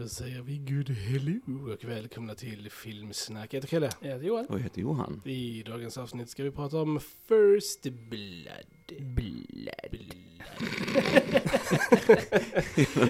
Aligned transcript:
Då 0.00 0.08
säger 0.08 0.42
vi 0.42 0.58
good 0.58 0.90
hello 0.90 1.72
och 1.72 1.84
välkomna 1.84 2.34
till 2.34 2.70
Filmsnack. 2.70 3.54
Jag 3.54 3.56
heter 3.56 3.68
Kalle. 3.68 3.90
Jag 4.00 4.08
heter 4.10 4.26
Johan. 4.26 4.46
Och 4.46 4.54
jag 4.58 4.62
heter 4.62 4.80
Johan. 4.80 5.22
I 5.24 5.62
dagens 5.66 5.98
avsnitt 5.98 6.30
ska 6.30 6.42
vi 6.42 6.50
prata 6.50 6.80
om 6.80 7.00
First 7.00 7.82
Blood. 7.82 9.14
Blood. 9.14 10.14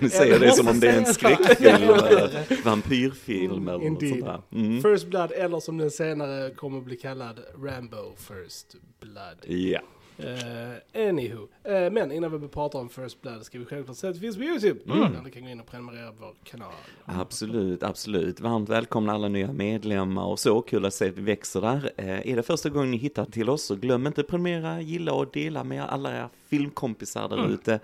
Du 0.00 0.08
säger 0.10 0.40
det 0.40 0.52
som 0.52 0.68
om 0.68 0.80
det 0.80 0.88
är 0.88 0.98
en 0.98 1.06
skräckfilm 1.06 1.82
eller 1.82 2.64
vampyrfilm 2.64 3.68
eller 3.68 3.78
något 3.78 3.82
Indeed. 3.82 4.10
sånt 4.10 4.24
där. 4.24 4.42
Mm. 4.58 4.82
First 4.82 5.06
Blood 5.06 5.32
eller 5.32 5.60
som 5.60 5.78
den 5.78 5.90
senare 5.90 6.50
kommer 6.50 6.78
att 6.78 6.84
bli 6.84 6.96
kallad 6.96 7.40
Rambo 7.62 8.16
First 8.16 8.76
Blood. 9.00 9.56
Ja, 9.58 9.80
Uh, 10.20 11.08
anywho. 11.08 11.48
Eh, 11.64 11.90
men 11.90 12.12
innan 12.12 12.40
vi 12.40 12.48
pratar 12.48 12.78
om 12.78 12.88
First 12.88 13.22
Blood 13.22 13.42
ska 13.44 13.58
vi 13.58 13.64
självklart 13.64 13.96
säga 13.96 14.08
att 14.10 14.16
det 14.16 14.20
finns 14.20 14.36
på 14.36 14.42
YouTube. 14.42 14.80
Mm. 14.92 15.12
Där 15.12 15.22
ni 15.22 15.30
kan 15.30 15.42
gå 15.42 15.48
in 15.48 15.60
och 15.60 15.66
prenumerera 15.66 16.10
på 16.12 16.16
vår 16.20 16.34
kanal. 16.44 16.72
absolut, 17.04 17.82
absolut. 17.82 18.40
Varmt 18.40 18.68
välkomna 18.68 19.12
alla 19.12 19.28
nya 19.28 19.52
medlemmar 19.52 20.24
och 20.24 20.38
så. 20.38 20.62
Kul 20.62 20.84
att 20.84 20.94
se 20.94 21.08
att 21.08 21.18
vi 21.18 21.22
växer 21.22 21.60
där. 21.60 21.92
Eh, 21.96 22.28
Är 22.30 22.36
det 22.36 22.42
första 22.42 22.68
gången 22.68 22.90
ni 22.90 22.96
hittar 22.96 23.24
till 23.24 23.50
oss 23.50 23.62
så 23.62 23.76
glöm 23.76 24.06
inte 24.06 24.20
att 24.20 24.26
prenumerera, 24.28 24.80
gilla 24.80 25.12
och 25.12 25.26
dela 25.32 25.64
med 25.64 25.84
alla 25.84 26.16
era 26.16 26.28
filmkompisar 26.48 27.28
där 27.28 27.48
ute. 27.50 27.80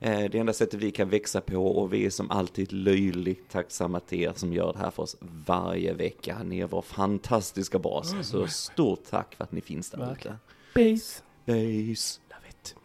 Eh, 0.00 0.30
Det 0.30 0.34
enda 0.38 0.52
sättet 0.52 0.80
vi 0.82 0.90
kan 0.90 1.08
växa 1.08 1.40
på 1.40 1.66
och 1.66 1.92
vi 1.92 2.06
är 2.06 2.10
som 2.10 2.30
alltid 2.30 2.72
löjligt 2.72 3.48
tacksamma 3.50 4.00
till 4.00 4.20
er 4.22 4.32
som 4.36 4.52
gör 4.52 4.72
det 4.72 4.78
här 4.78 4.90
för 4.90 5.02
oss 5.02 5.16
varje 5.46 5.92
vecka. 5.92 6.38
Ni 6.44 6.60
är 6.60 6.66
vår 6.66 6.82
fantastiska 6.82 7.78
bas. 7.78 8.14
Så 8.22 8.46
stort 8.46 9.04
tack 9.10 9.34
för 9.34 9.44
att 9.44 9.52
ni 9.52 9.60
finns 9.60 9.90
där 9.90 9.98
ute. 9.98 10.06
Verkligen. 10.06 10.36
Base. 11.46 12.20
Love 12.30 12.48
it. 12.50 12.76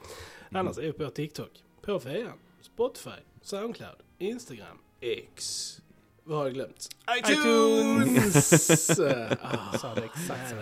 Annars 0.52 0.78
är 0.78 0.82
vi 0.82 0.94
på 0.94 1.10
TikTok, 1.10 1.64
på 1.82 2.00
Fejan, 2.00 2.38
Spotify, 2.62 3.20
Soundcloud, 3.42 3.96
Instagram, 4.18 4.78
X. 5.02 5.76
Vad 6.24 6.38
har 6.38 6.46
jag 6.46 6.54
glömt? 6.54 6.90
iTunes! 7.20 9.00
Eh, 9.00 9.32
ah, 9.42 9.78
Sa 9.78 9.96
det 9.96 10.04
exakt 10.04 10.50
som. 10.50 10.60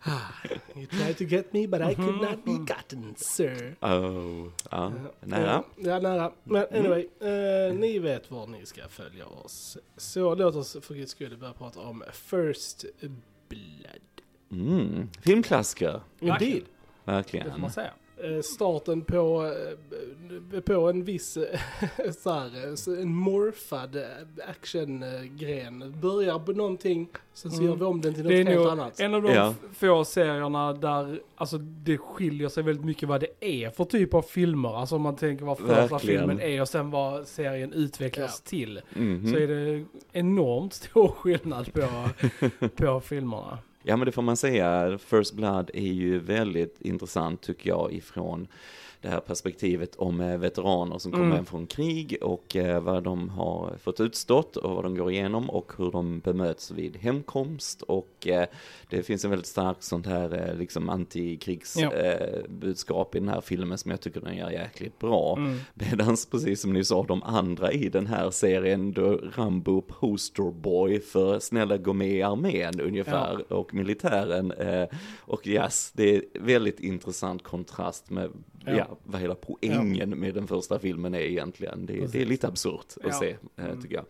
Ah, 0.00 0.20
You 0.76 0.86
tried 0.86 1.18
to 1.18 1.24
get 1.24 1.52
me 1.52 1.66
but 1.66 1.80
I 1.80 1.94
could 1.94 2.20
not 2.20 2.44
be 2.44 2.52
gotten 2.74 3.14
sir. 3.16 3.76
Oh, 3.80 4.48
ja, 4.70 4.92
nära. 5.20 5.64
Ja, 5.76 5.98
nära. 5.98 6.32
Men 6.44 6.66
anyway, 6.70 7.08
eh, 7.20 7.74
ni 7.74 7.98
vet 7.98 8.30
var 8.30 8.46
ni 8.46 8.66
ska 8.66 8.88
följa 8.88 9.26
oss. 9.26 9.78
Så 9.96 10.34
låt 10.34 10.54
oss 10.54 10.76
för 10.80 10.94
guds 10.94 11.12
skull 11.12 11.36
börja 11.36 11.52
prata 11.52 11.80
om 11.80 12.04
First 12.12 12.84
Blood. 13.48 14.15
Mm. 14.52 15.08
Filmklassiker, 15.22 16.00
Indeed. 16.20 16.40
Det 16.40 16.60
får 17.04 17.12
verkligen. 17.12 17.60
man 17.60 17.70
säga. 17.70 17.90
Eh, 18.24 18.40
starten 18.42 19.00
på, 19.02 19.52
eh, 20.52 20.60
på 20.60 20.72
en 20.90 21.04
viss 21.04 21.36
eh, 21.36 21.60
så 22.18 22.32
här, 22.32 23.00
en 23.02 23.14
morfad 23.14 23.96
actiongren. 24.48 25.94
Börjar 26.00 26.38
på 26.38 26.52
någonting, 26.52 27.08
sen 27.34 27.50
så 27.50 27.56
Mm. 27.56 27.70
gör 27.70 27.76
vi 27.76 27.84
om 27.84 28.00
den 28.00 28.14
till 28.14 28.22
något 28.22 28.30
Det 28.30 28.40
är 28.40 28.44
helt 28.44 28.58
nog 28.60 28.68
annat. 28.68 29.00
en 29.00 29.14
av 29.14 29.22
de 29.22 29.32
Ja. 29.32 29.54
få 29.72 30.04
serierna 30.04 30.72
där 30.72 31.20
alltså, 31.36 31.58
det 31.58 31.98
skiljer 31.98 32.48
sig 32.48 32.62
väldigt 32.62 32.84
mycket 32.84 33.08
vad 33.08 33.20
det 33.20 33.44
är 33.64 33.70
för 33.70 33.84
typ 33.84 34.14
av 34.14 34.22
filmer. 34.22 34.76
Alltså 34.80 34.96
om 34.96 35.02
man 35.02 35.16
tänker 35.16 35.44
vad 35.44 35.58
första 35.58 35.74
Verkligen. 35.86 36.00
filmen 36.20 36.40
är 36.40 36.60
och 36.60 36.68
sen 36.68 36.90
vad 36.90 37.26
serien 37.28 37.72
utvecklas 37.72 38.40
till. 38.40 38.80
Mhm. 38.94 39.32
Så 39.32 39.38
är 39.38 39.48
det 39.48 39.84
enormt 40.12 40.72
stor 40.74 41.08
skillnad 41.16 41.72
på, 41.72 42.08
på 42.76 43.00
filmerna. 43.00 43.58
Ja 43.88 43.96
men 43.96 44.06
det 44.06 44.12
får 44.12 44.22
man 44.22 44.36
säga, 44.36 44.98
First 44.98 45.34
Blood 45.34 45.70
är 45.74 45.92
ju 45.92 46.18
väldigt 46.18 46.80
intressant 46.80 47.42
tycker 47.42 47.70
jag 47.70 47.92
ifrån 47.92 48.48
det 49.00 49.08
här 49.08 49.20
perspektivet 49.20 49.96
om 49.96 50.20
eh, 50.20 50.38
veteraner 50.38 50.98
som 50.98 51.12
kommer 51.12 51.24
Mm. 51.24 51.36
hem 51.36 51.44
från 51.46 51.66
krig 51.66 52.16
och 52.22 52.56
eh, 52.56 52.80
vad 52.82 53.02
de 53.02 53.28
har 53.28 53.74
fått 53.82 54.00
utstått 54.00 54.56
och 54.56 54.74
vad 54.74 54.84
de 54.84 54.96
går 54.96 55.10
igenom 55.12 55.50
och 55.50 55.72
hur 55.78 55.90
de 55.90 56.18
bemöts 56.20 56.70
vid 56.70 56.96
hemkomst 56.96 57.82
och 57.82 58.26
eh, 58.26 58.46
det 58.90 59.02
finns 59.02 59.24
en 59.24 59.30
väldigt 59.30 59.46
stark 59.46 59.76
sånt 59.80 60.06
här 60.06 60.54
liksom 60.58 60.88
antikrigsbudskap 60.88 63.08
Ja. 63.12 63.18
i 63.18 63.20
den 63.20 63.28
här 63.28 63.40
filmen 63.40 63.78
som 63.78 63.90
jag 63.90 64.00
tycker 64.00 64.20
den 64.20 64.36
gör 64.36 64.50
jäkligt 64.50 64.98
bra. 64.98 65.36
Mm. 65.36 65.58
Medans 65.74 66.26
precis 66.26 66.60
som 66.60 66.72
ni 66.72 66.84
sa, 66.84 67.02
de 67.02 67.22
andra 67.22 67.72
i 67.72 67.88
den 67.88 68.06
här 68.06 68.30
serien, 68.30 68.92
då 68.92 69.20
Rambo 69.36 69.80
posterboy 69.80 71.00
för 71.00 71.38
snälla 71.38 71.76
gå 71.76 71.92
med 71.92 72.10
i 72.10 72.22
armén 72.22 72.80
ungefär, 72.80 73.52
och 73.52 73.74
militären. 73.74 74.52
Och 75.20 75.46
yes, 75.46 75.92
det 75.94 76.16
är 76.16 76.22
väldigt 76.40 76.80
intressant 76.80 77.42
kontrast 77.42 78.10
med 78.10 78.30
Ja. 78.66 78.72
ja. 78.76 78.98
vad 79.04 79.20
hela 79.20 79.34
poängen 79.34 80.10
med 80.20 80.34
den 80.34 80.46
första 80.46 80.78
filmen 80.78 81.14
är 81.14 81.18
egentligen. 81.20 81.86
Det, 81.86 82.12
det 82.12 82.22
är 82.22 82.26
lite 82.26 82.48
absurt 82.48 82.86
att 82.96 83.02
Ja. 83.04 83.12
se, 83.12 83.36
eh, 83.56 83.64
Mm. 83.64 83.82
tycker 83.82 83.94
jag. 83.94 84.04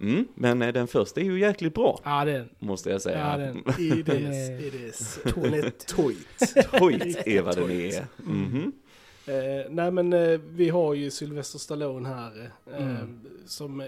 Mm, 0.00 0.28
men 0.34 0.62
eh, 0.62 0.72
den 0.72 0.86
första 0.86 1.20
är 1.20 1.24
ju 1.24 1.40
jäkligt 1.40 1.74
bra, 1.74 2.00
Ja, 2.04 2.24
det, 2.24 2.44
måste 2.58 2.90
jag 2.90 3.02
säga. 3.02 3.18
ja, 3.18 3.36
den, 3.36 3.56
It 3.98 4.06
Den 4.06 4.32
is, 4.32 4.50
it 4.66 4.74
is. 4.74 5.18
Är 5.24 5.70
toit. 5.94 6.66
Hojt 6.80 7.16
är 7.26 7.42
vad 7.42 7.56
den 7.56 7.70
är. 7.70 8.06
Mhm. 8.24 8.72
Eh, 9.30 9.66
nej 9.70 9.90
men 9.90 10.12
eh, 10.12 10.40
vi 10.50 10.68
har 10.68 10.94
ju 10.94 11.10
Sylvester 11.10 11.58
Stallone 11.58 12.08
här 12.08 12.50
eh, 12.72 12.76
Mm. 12.90 13.20
som 13.46 13.82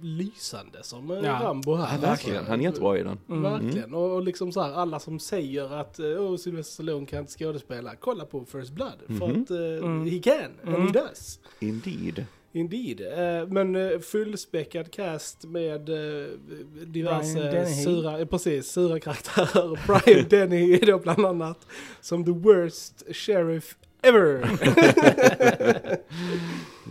lysande 0.00 0.78
som 0.82 1.10
eh, 1.10 1.16
Ja. 1.16 1.40
Rambo 1.42 1.74
här. 1.74 1.94
Ja, 1.94 2.00
verkligen, 2.08 2.44
han 2.46 2.60
är 2.60 2.64
jättebra 2.64 2.98
i 2.98 3.02
den. 3.02 3.18
Mm. 3.28 3.42
Verkligen, 3.42 3.94
och, 3.94 4.14
och 4.14 4.22
liksom 4.22 4.52
så 4.52 4.62
här, 4.62 4.72
alla 4.72 4.98
som 4.98 5.18
säger 5.18 5.74
att 5.80 6.00
oh, 6.00 6.36
Sylvester 6.36 6.72
Stallone 6.72 7.06
kan 7.06 7.18
inte 7.20 7.32
skådespela, 7.32 7.94
kolla 7.96 8.24
på 8.24 8.44
First 8.44 8.70
Blood. 8.72 8.98
För 9.06 9.26
Mhm. 9.26 9.42
att 9.42 9.50
eh, 9.50 9.56
Mm. 9.88 10.10
he 10.10 10.18
can, 10.18 10.34
and 10.64 10.74
Mm. 10.74 10.86
he 10.86 10.92
does. 10.92 11.40
Indeed. 11.60 12.24
Indeed. 12.52 13.00
Eh, 13.00 13.46
men 13.48 14.00
fullspäckad 14.02 14.90
cast 14.90 15.44
med 15.44 15.88
eh, 15.88 16.26
diverse 16.86 17.66
sura, 17.84 18.18
eh, 18.18 18.26
precis, 18.26 18.66
sura 18.72 19.00
karaktärer. 19.00 19.78
Brian 20.04 20.26
Denny 20.28 20.72
är 20.74 20.86
då 20.86 20.98
bland 20.98 21.26
annat 21.26 21.66
som 22.00 22.24
the 22.24 22.30
worst 22.30 23.04
sheriff 23.12 23.76
ever. 24.02 24.48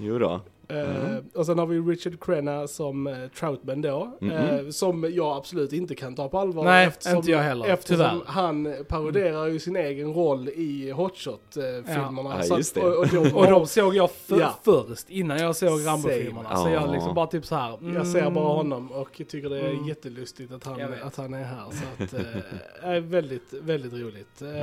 Jo 0.02 0.20
då. 0.20 0.42
Eh, 0.70 1.16
och 1.34 1.46
sen 1.46 1.60
har 1.60 1.66
vi 1.66 1.80
Richard 1.80 2.20
Crenna 2.24 2.68
som 2.68 3.08
uh, 3.08 3.28
Troutman 3.28 3.82
då. 3.82 4.18
Mhm. 4.22 4.32
eh, 4.32 4.70
som 4.70 5.14
jag 5.14 5.38
absolut 5.38 5.74
inte 5.74 5.96
kan 5.96 6.16
ta 6.16 6.30
på 6.30 6.40
allvar. 6.40 6.64
Nej, 6.64 6.92
inte 7.08 7.32
jag 7.32 7.40
heller, 7.40 7.66
Eftersom 7.66 7.98
tyvärr. 7.98 8.22
han 8.26 8.76
parodierar 8.88 9.46
ju 9.48 9.60
sin 9.60 9.76
egen 9.76 10.14
roll 10.14 10.50
i 10.50 10.92
Hotshot-filmerna. 10.92 12.36
Ja, 12.38 12.44
så 12.44 12.58
just 12.58 12.76
det. 12.76 12.82
att, 12.82 12.86
och, 12.86 13.00
och 13.02 13.08
de, 13.08 13.34
Och 13.36 13.48
de 13.48 13.68
såg 13.68 13.96
jag 13.96 14.12
för, 14.12 14.40
Ja. 14.40 14.60
först 14.64 15.10
innan 15.10 15.38
jag 15.40 15.56
såg 15.56 15.86
Rambo-filmerna. 15.88 16.56
Så 16.56 16.70
jag 16.70 16.84
Ja. 16.88 16.92
liksom 16.92 17.14
bara 17.16 17.28
typ 17.28 17.46
så 17.46 17.56
här. 17.56 17.78
mm, 17.78 17.96
Jag 17.96 18.08
ser 18.08 18.30
bara 18.30 18.46
honom 18.48 18.92
och 18.92 19.22
tycker 19.28 19.50
det 19.50 19.60
är 19.62 19.70
Mm. 19.72 19.88
jättelustigt 19.88 20.52
att 20.52 20.64
han, 20.64 20.82
att 21.04 21.16
han 21.16 21.34
är 21.34 21.44
här. 21.44 21.66
Så 21.72 22.04
att, 22.04 22.14
eh, 22.14 22.90
är 22.90 23.00
väldigt, 23.00 23.54
väldigt 23.54 23.94
roligt. 23.94 24.42
Eh, 24.42 24.62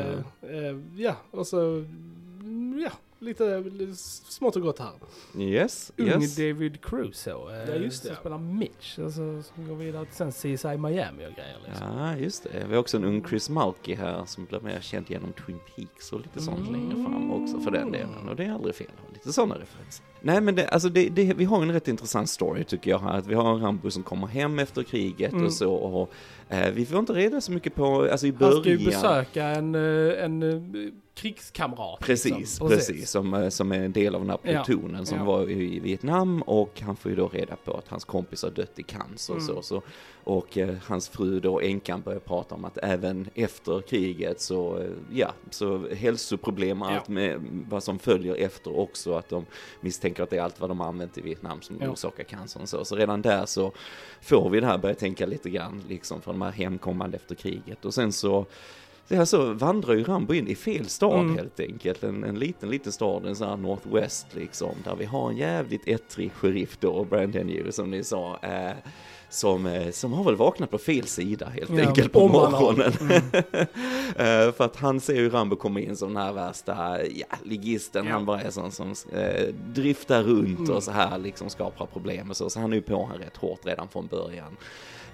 eh, 0.56 0.76
ja, 0.96 1.16
och 1.30 1.46
så, 1.46 1.60
mm, 1.60 2.10
ja, 2.82 2.90
lite, 3.18 3.60
lite 3.60 3.94
smått 3.96 4.56
och 4.56 4.62
gott 4.62 4.78
här. 4.78 4.92
Yes, 5.38 5.92
Ung 5.96 6.06
yes. 6.06 6.36
David 6.36 6.80
Crusoe. 6.84 7.62
eh, 7.62 7.68
Ja, 7.70 7.74
just 7.74 8.02
det. 8.02 8.08
Som 8.08 8.16
spelar 8.16 8.38
Mitch. 8.38 8.98
Alltså, 8.98 9.42
som 9.42 9.68
går 9.68 9.74
vidare 9.76 10.04
till 10.04 10.14
sen 10.14 10.32
CSI 10.32 10.76
Miami 10.78 11.26
och 11.26 11.32
grejer 11.34 11.56
liksom. 11.66 11.96
Ja, 11.98 12.16
just 12.16 12.42
det. 12.44 12.64
Vi 12.68 12.74
har 12.74 12.80
också 12.80 12.96
en 12.96 13.04
ung 13.04 13.24
Chris 13.28 13.50
Mulkey 13.50 13.94
här 13.94 14.24
som 14.26 14.44
blir 14.44 14.60
mer 14.60 14.80
känd 14.80 15.10
genom 15.10 15.32
Twin 15.32 15.58
Peaks 15.76 16.12
och 16.12 16.20
lite 16.20 16.40
sånt 16.42 16.68
Mm. 16.68 16.72
längre 16.72 17.04
fram 17.04 17.30
också 17.32 17.60
för 17.60 17.70
den 17.70 17.92
delen. 17.92 18.28
Och 18.28 18.36
det 18.36 18.44
är 18.44 18.52
aldrig 18.52 18.74
fel. 18.74 18.86
att 18.94 19.00
ha 19.06 19.14
Lite 19.14 19.32
sådana 19.32 19.54
referenser. 19.54 20.04
Nej 20.20 20.40
men 20.40 20.54
det, 20.54 20.68
alltså 20.68 20.88
det, 20.88 21.08
det, 21.08 21.34
vi 21.34 21.44
har 21.44 21.62
en 21.62 21.72
rätt 21.72 21.88
intressant 21.88 22.28
story 22.30 22.64
tycker 22.64 22.90
jag 22.90 22.98
här. 22.98 23.18
Att 23.18 23.26
vi 23.26 23.34
har 23.34 23.54
en 23.54 23.60
Rambo 23.60 23.90
som 23.90 24.02
kommer 24.02 24.26
hem 24.26 24.58
efter 24.58 24.82
kriget 24.82 25.32
Mm. 25.32 25.44
och 25.44 25.52
så. 25.52 25.72
Och, 25.74 26.10
eh, 26.48 26.72
vi 26.72 26.86
får 26.86 26.98
inte 26.98 27.12
reda 27.12 27.40
så 27.40 27.52
mycket 27.52 27.74
på, 27.74 28.08
alltså 28.12 28.26
i 28.26 28.30
Han 28.30 28.38
början. 28.38 28.60
ska 28.60 28.70
ju 28.70 28.78
besöka 28.84 29.44
en, 29.44 29.74
eh, 29.74 30.24
en 30.24 30.42
eh, 30.42 30.92
krigskamrat. 31.14 32.00
Precis, 32.00 32.38
liksom. 32.38 32.68
precis. 32.68 33.10
Som, 33.10 33.34
eh, 33.34 33.48
som 33.48 33.72
är 33.72 33.78
en 33.80 33.92
del 33.92 34.14
av 34.14 34.20
den 34.20 34.30
här 34.30 34.38
Ja, 34.42 34.64
plutonen 34.64 35.06
som 35.06 35.18
ja. 35.18 35.24
var 35.24 35.50
i 35.50 35.78
Vietnam 35.78 36.42
och 36.42 36.80
han 36.80 36.96
får 36.96 37.10
ju 37.10 37.16
då 37.16 37.28
reda 37.28 37.56
på 37.56 37.72
att 37.74 37.88
hans 37.88 38.04
kompis 38.04 38.42
har 38.42 38.50
dött 38.50 38.78
i 38.78 38.82
cancer 38.82 39.32
och 39.34 39.40
Mm. 39.40 39.54
så, 39.56 39.62
så. 39.62 39.82
Och 40.24 40.58
eh, 40.58 40.74
hans 40.86 41.08
fru 41.08 41.40
då, 41.40 41.60
änkan, 41.60 42.02
börjar 42.02 42.18
prata 42.20 42.54
om 42.54 42.64
att 42.64 42.78
även 42.82 43.28
efter 43.34 43.80
kriget 43.80 44.40
så, 44.40 44.78
eh, 44.78 44.88
ja, 45.12 45.32
så 45.50 45.88
hälsoproblem 45.94 46.82
och 46.82 46.88
Ja. 46.90 46.96
allt 46.98 47.08
med 47.08 47.40
vad 47.68 47.82
som 47.82 47.98
följer 47.98 48.34
efter 48.34 48.78
också, 48.78 49.14
att 49.14 49.28
de 49.28 49.46
misstänker 49.80 50.22
att 50.22 50.30
det 50.30 50.36
är 50.38 50.42
allt 50.42 50.60
vad 50.60 50.70
de 50.70 50.80
har 50.80 50.86
använt 50.86 51.18
i 51.18 51.20
Vietnam 51.20 51.62
som 51.62 51.76
Ja. 51.80 51.90
orsakar 51.90 52.24
cancern 52.24 52.66
så. 52.66 52.84
Så 52.84 52.96
redan 52.96 53.22
där 53.22 53.46
så 53.46 53.72
får 54.20 54.50
vi 54.50 54.60
det 54.60 54.66
här 54.66 54.78
börja 54.78 54.94
tänka 54.94 55.26
lite 55.26 55.50
grann, 55.50 55.82
liksom, 55.88 56.20
för 56.20 56.32
de 56.32 56.42
här 56.42 56.50
hemkommande 56.52 57.16
efter 57.16 57.34
kriget. 57.34 57.84
Och 57.84 57.94
sen 57.94 58.12
så 58.12 58.46
så 59.24 59.52
vandrar 59.52 59.94
ju 59.94 60.04
Rambo 60.04 60.34
in 60.34 60.48
i 60.48 60.54
fel 60.54 60.88
stad 60.88 61.20
Mm. 61.20 61.36
helt 61.36 61.60
enkelt. 61.60 62.04
En, 62.04 62.24
en 62.24 62.38
liten, 62.38 62.70
liten 62.70 62.92
stad, 62.92 63.26
en 63.26 63.36
sån 63.36 63.48
här 63.48 63.56
Northwest 63.56 64.26
liksom, 64.34 64.74
där 64.84 64.96
vi 64.96 65.04
har 65.04 65.30
en 65.30 65.36
jävligt 65.36 65.88
ettrig 65.88 66.32
sheriff 66.32 66.76
då, 66.80 67.04
Brian 67.04 67.30
Dennehy 67.30 67.72
som 67.72 67.90
ni 67.90 68.04
sa. 68.04 68.38
Eh, 68.42 68.72
som, 69.28 69.66
eh, 69.66 69.90
som 69.90 70.12
har 70.12 70.24
väl 70.24 70.36
vaknat 70.36 70.70
på 70.70 70.78
fel 70.78 71.04
sida 71.06 71.46
helt 71.46 71.70
Ja, 71.70 71.88
enkelt 71.88 72.12
på 72.12 72.28
morgonen. 72.28 72.92
Eh, 74.16 74.52
för 74.52 74.60
att 74.64 74.76
han 74.76 75.00
ser 75.00 75.14
ju 75.14 75.30
Rambo 75.30 75.56
komma 75.56 75.80
in 75.80 75.96
som 75.96 76.14
den 76.14 76.22
här 76.22 76.32
värsta, 76.32 76.98
ja, 77.10 77.26
ligisten, 77.44 78.06
Ja. 78.06 78.12
han 78.12 78.24
bara 78.26 78.40
är 78.40 78.50
sån 78.50 78.72
som 78.72 78.94
eh, 79.12 79.46
driftar 79.74 80.22
runt 80.22 80.58
Mm. 80.58 80.70
och 80.76 80.82
så 80.82 80.90
här 80.90 81.18
liksom 81.18 81.50
skapar 81.50 81.86
problem 81.86 82.30
och 82.30 82.36
så, 82.36 82.50
så 82.50 82.60
han 82.60 82.72
är 82.72 82.76
ju 82.76 82.82
på 82.82 82.94
honom 82.94 83.18
rätt 83.18 83.36
hårt 83.36 83.66
redan 83.66 83.88
från 83.88 84.06
början. 84.06 84.56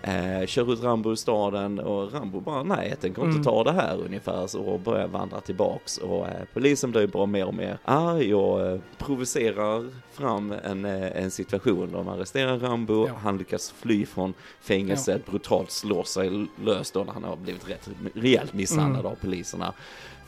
Eh, 0.03 0.47
kör 0.47 0.73
ut 0.73 0.83
Rambo 0.83 1.11
ur 1.11 1.15
staden 1.15 1.79
och 1.79 2.13
Rambo 2.13 2.41
bara 2.41 2.63
nej 2.63 2.89
jag 2.89 3.01
tänker 3.01 3.23
inte 3.23 3.31
Mm. 3.31 3.43
ta 3.45 3.65
det 3.65 3.73
här 3.73 3.99
ungefär 4.05 4.47
så 4.47 4.61
och 4.63 4.81
börjar 4.81 5.07
vandra 5.09 5.41
tillbaks 5.41 5.99
och 5.99 6.27
eh, 6.29 6.35
polisen 6.55 6.91
blir 6.91 7.07
bara 7.07 7.27
mer 7.27 7.47
och 7.47 7.55
mer 7.55 7.79
arg 7.85 8.35
och 8.35 8.67
eh, 8.67 8.81
provocerar 8.99 9.89
fram 10.13 10.55
en, 10.65 10.85
eh, 10.85 11.23
en 11.23 11.31
situation. 11.31 11.93
De 11.93 12.09
arresterar 12.09 12.59
Rambo, 12.59 13.07
Ja. 13.09 13.15
han 13.23 13.39
lyckas 13.39 13.71
fly 13.71 14.07
från 14.07 14.35
fängelset, 14.61 15.27
brutalt 15.27 15.71
slår 15.71 16.03
sig 16.05 16.47
lös 16.65 16.91
då 16.91 17.05
när 17.05 17.13
han 17.13 17.25
har 17.25 17.37
blivit 17.37 17.69
rätt 17.69 17.89
rejält 18.15 18.53
misshandlad 18.55 19.01
Mm. 19.01 19.13
av 19.13 19.17
poliserna. 19.17 19.73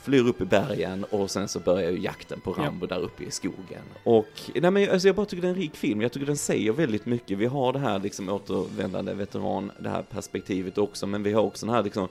Flyr 0.03 0.27
upp 0.27 0.41
i 0.41 0.45
bergen 0.45 1.03
och 1.03 1.31
sen 1.31 1.47
så 1.47 1.59
börjar 1.59 1.91
ju 1.91 1.99
jakten 1.99 2.39
på 2.39 2.55
Ja. 2.57 2.63
Rambo 2.63 2.85
där 2.85 2.99
uppe 2.99 3.23
i 3.23 3.31
skogen. 3.31 3.81
Och 4.03 4.51
nej 4.55 4.71
men 4.71 4.89
alltså 4.89 5.07
jag 5.07 5.15
bara 5.15 5.25
tycker 5.25 5.41
det 5.41 5.47
är 5.47 5.53
en 5.53 5.57
rik 5.59 5.75
film, 5.75 6.01
jag 6.01 6.11
tycker 6.11 6.25
den 6.27 6.37
säger 6.37 6.71
väldigt 6.71 7.05
mycket. 7.05 7.37
Vi 7.37 7.45
har 7.45 7.73
det 7.73 7.79
här 7.79 7.99
liksom 7.99 8.29
återvändande 8.29 9.13
veteran, 9.13 9.71
det 9.79 9.89
här 9.89 10.01
perspektivet 10.01 10.77
också, 10.77 11.07
men 11.07 11.23
vi 11.23 11.33
har 11.33 11.41
också 11.41 11.65
den 11.65 11.75
här 11.75 11.83
liksom 11.83 12.07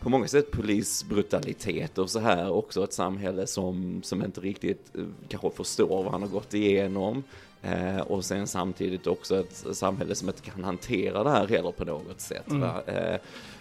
på 0.00 0.08
många 0.08 0.28
sätt 0.28 0.50
polisbrutalitet 0.50 1.98
och 1.98 2.10
så 2.10 2.18
här 2.18 2.50
också 2.50 2.84
ett 2.84 2.92
samhälle 2.92 3.46
som, 3.46 4.00
som 4.04 4.24
inte 4.24 4.40
riktigt 4.40 4.90
eh, 4.94 5.04
kanske 5.28 5.50
förstår 5.50 6.02
vad 6.02 6.12
han 6.12 6.22
har 6.22 6.28
gått 6.28 6.54
igenom. 6.54 7.22
Eh, 7.62 7.98
och 8.00 8.24
sen 8.24 8.46
samtidigt 8.46 9.06
också 9.06 9.40
ett 9.40 9.64
samhälle 9.72 10.14
som 10.14 10.28
inte 10.28 10.42
kan 10.42 10.64
hantera 10.64 11.24
det 11.24 11.30
här 11.30 11.48
heller 11.48 11.72
på 11.72 11.84
något 11.84 12.20
sätt. 12.20 12.50
Mm. 12.50 12.62
Eh, 12.86 13.16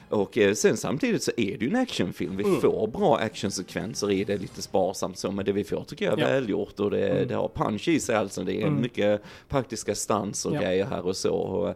och 0.09 0.37
eh, 0.37 0.53
sen 0.53 0.77
samtidigt 0.77 1.23
så 1.23 1.31
är 1.37 1.57
det 1.57 1.65
ju 1.65 1.69
en 1.69 1.75
actionfilm. 1.75 2.37
Vi 2.37 2.43
Mm. 2.43 2.61
får 2.61 2.87
bra 2.87 3.17
actionsekvenser 3.17 4.11
i 4.11 4.23
det, 4.23 4.37
lite 4.37 4.61
sparsamt 4.61 5.17
så, 5.17 5.31
men 5.31 5.45
det 5.45 5.51
vi 5.51 5.63
får 5.63 5.83
tycker 5.83 6.05
jag 6.05 6.13
är 6.19 6.23
Ja. 6.23 6.27
välgjort 6.27 6.79
och 6.79 6.91
det, 6.91 7.09
Mm. 7.09 7.27
det 7.27 7.35
har 7.35 7.47
punch 7.47 7.87
i 7.87 7.99
sig 7.99 8.15
alltså. 8.15 8.43
Det 8.43 8.61
är 8.61 8.67
Mm. 8.67 8.81
mycket 8.81 9.21
praktiska 9.49 9.95
stans 9.95 10.45
och 10.45 10.55
Ja. 10.55 10.61
grejer 10.61 10.85
här 10.85 11.05
och 11.05 11.17
så. 11.17 11.33
Och, 11.33 11.75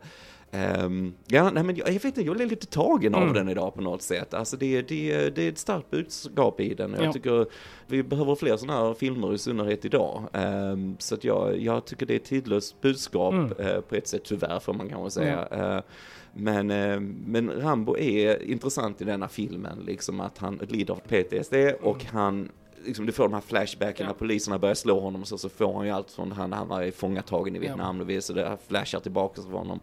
ehm, 0.51 1.13
ja, 1.27 1.49
nej 1.49 1.63
men 1.63 1.75
jag, 1.75 1.87
jag 1.87 1.93
vet 1.93 2.05
inte, 2.05 2.21
jag 2.21 2.41
är 2.41 2.45
lite 2.45 2.67
tagen 2.67 3.15
av 3.15 3.21
Mm. 3.21 3.33
den 3.33 3.49
idag 3.49 3.73
på 3.75 3.81
något 3.81 4.01
sätt. 4.01 4.33
Alltså 4.33 4.57
det, 4.57 4.81
det, 4.81 5.29
det 5.35 5.43
är 5.43 5.49
ett 5.49 5.57
starkt 5.57 5.89
budskap 5.91 6.59
i 6.59 6.73
den. 6.73 6.93
Jag 6.93 7.03
Ja. 7.05 7.13
tycker 7.13 7.45
vi 7.87 8.03
behöver 8.03 8.35
fler 8.35 8.57
sådana 8.57 8.79
här 8.87 8.93
filmer 8.93 9.33
i 9.33 9.37
synnerhet 9.37 9.85
idag. 9.85 10.23
Ehm, 10.33 10.95
så 10.99 11.15
att 11.15 11.23
jag, 11.23 11.57
jag 11.61 11.85
tycker 11.85 12.05
det 12.05 12.13
är 12.13 12.17
ett 12.19 12.23
tidlöst 12.25 12.81
budskap 12.81 13.33
Mm. 13.33 13.51
eh, 13.59 13.81
på 13.81 13.95
ett 13.95 14.07
sätt 14.07 14.21
tyvärr 14.23 14.59
får 14.59 14.73
man 14.73 14.89
kanske 14.89 15.09
säga. 15.11 15.47
Eh, 15.51 15.81
men, 16.33 16.71
eh, 16.71 16.99
men 17.25 17.51
Rambo 17.61 17.97
är 17.97 18.43
intressant 18.43 19.01
i 19.01 19.03
denna 19.03 19.27
filmen, 19.27 19.79
liksom 19.85 20.19
att 20.21 20.37
han 20.37 20.59
lider 20.69 20.93
av 20.93 20.99
PTSD 21.07 21.53
och 21.81 22.05
han 22.05 22.49
Liksom, 22.85 23.05
du 23.05 23.11
får 23.11 23.23
de 23.23 23.33
här 23.33 23.41
flashbacken 23.41 24.07
Ja. 24.07 24.13
poliserna 24.13 24.59
börjar 24.59 24.75
slå 24.75 24.99
honom 24.99 25.21
och 25.21 25.27
så, 25.27 25.37
så 25.37 25.49
får 25.49 25.73
han 25.73 25.85
ju 25.85 25.91
allt 25.91 26.11
från 26.11 26.31
han, 26.31 26.53
han 26.53 26.67
var 26.67 26.91
fångatagen 26.91 27.55
i 27.55 27.59
Vietnam, 27.59 28.01
och 28.01 28.23
så 28.23 28.33
det 28.33 28.57
flashar 28.67 28.99
tillbaka 28.99 29.41
för 29.41 29.49
honom. 29.49 29.79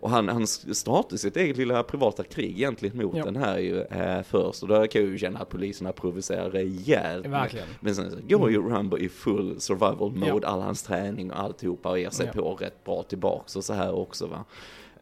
Och 0.00 0.10
han, 0.10 0.28
han 0.28 0.46
startar 0.46 1.16
sitt 1.16 1.36
eget 1.36 1.56
lilla 1.56 1.82
privata 1.82 2.22
krig 2.24 2.50
egentligen 2.58 2.96
mot 2.96 3.16
Ja. 3.16 3.24
den 3.24 3.36
här 3.36 3.58
ju 3.58 3.80
eh, 3.82 4.22
först. 4.22 4.62
Och 4.62 4.68
då 4.68 4.86
kan 4.86 5.02
jag 5.02 5.10
ju 5.10 5.18
känna 5.18 5.38
att 5.38 5.48
poliserna 5.48 5.92
provocerar 5.92 6.50
rejält. 6.50 7.26
Verkligen. 7.26 7.66
Men 7.80 7.94
sen 7.94 8.10
så 8.10 8.16
går 8.38 8.50
ju 8.50 8.68
Rambo 8.68 8.98
i 8.98 9.08
full 9.08 9.60
survival 9.60 10.12
mode, 10.12 10.26
Ja. 10.42 10.48
all 10.48 10.60
hans 10.60 10.82
träning 10.82 11.30
och 11.32 11.40
alltihopa 11.40 11.90
och 11.90 11.98
ger 11.98 12.10
sig 12.10 12.26
Ja. 12.34 12.42
på 12.42 12.54
rätt 12.54 12.84
bra 12.84 13.02
tillbaks 13.02 13.56
och 13.56 13.64
så 13.64 13.72
här 13.72 13.94
också 13.94 14.26
va. 14.26 14.44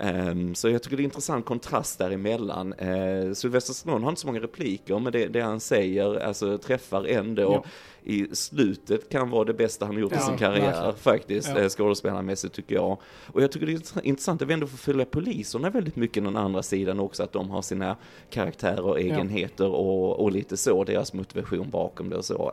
Ehm, 0.00 0.55
så 0.55 0.69
jag 0.69 0.83
tycker 0.83 0.97
det 0.97 1.00
är 1.00 1.05
en 1.05 1.11
intressant 1.11 1.47
kontrast 1.47 1.99
däremellan. 1.99 2.73
Uh, 2.75 3.33
Sylvester 3.33 3.73
Stallone 3.73 4.05
har 4.05 4.11
inte 4.11 4.21
så 4.21 4.27
många 4.27 4.41
repliker, 4.41 4.99
men 4.99 5.12
det, 5.12 5.27
det 5.27 5.41
han 5.41 5.61
säger 5.61 6.21
alltså, 6.21 6.59
träffar 6.59 7.05
ändå. 7.05 7.43
Ja. 7.43 7.65
I 8.05 8.27
slutet 8.37 9.09
kan 9.09 9.31
vara 9.31 9.45
det 9.45 9.55
bästa 9.55 9.85
han 9.87 9.95
har 9.95 10.00
gjort 10.00 10.12
i 10.12 10.15
Ja, 10.15 10.21
sin 10.21 10.37
karriär 10.37 10.61
verkligen. 10.73 10.95
faktiskt, 10.95 11.49
Ja. 11.49 11.61
ja. 11.62 11.69
skådespelarmässigt 11.69 12.55
tycker 12.55 12.75
jag. 12.75 12.99
Och 13.27 13.43
jag 13.43 13.53
tycker 13.53 13.67
det 13.67 13.73
är 13.73 14.06
intressant 14.06 14.43
att 14.43 14.49
vi 14.49 14.55
ändå 14.55 14.67
får 14.67 14.77
följa 14.79 15.05
poliserna 15.05 15.71
väldigt 15.71 15.97
mycket 15.97 16.25
den 16.25 16.37
andra 16.37 16.62
sidan 16.62 17.00
också, 17.00 17.23
att 17.23 17.33
de 17.33 17.50
har 17.50 17.62
sina 17.62 17.97
karaktärer 18.31 18.85
och 18.85 19.00
egenheter 19.00 19.67
och, 19.69 20.21
och 20.21 20.33
lite 20.33 20.56
så, 20.56 20.85
deras 20.85 21.12
motivation 21.12 21.71
bakom 21.71 22.11
det 22.11 22.17
och 22.17 22.25
så. 22.25 22.53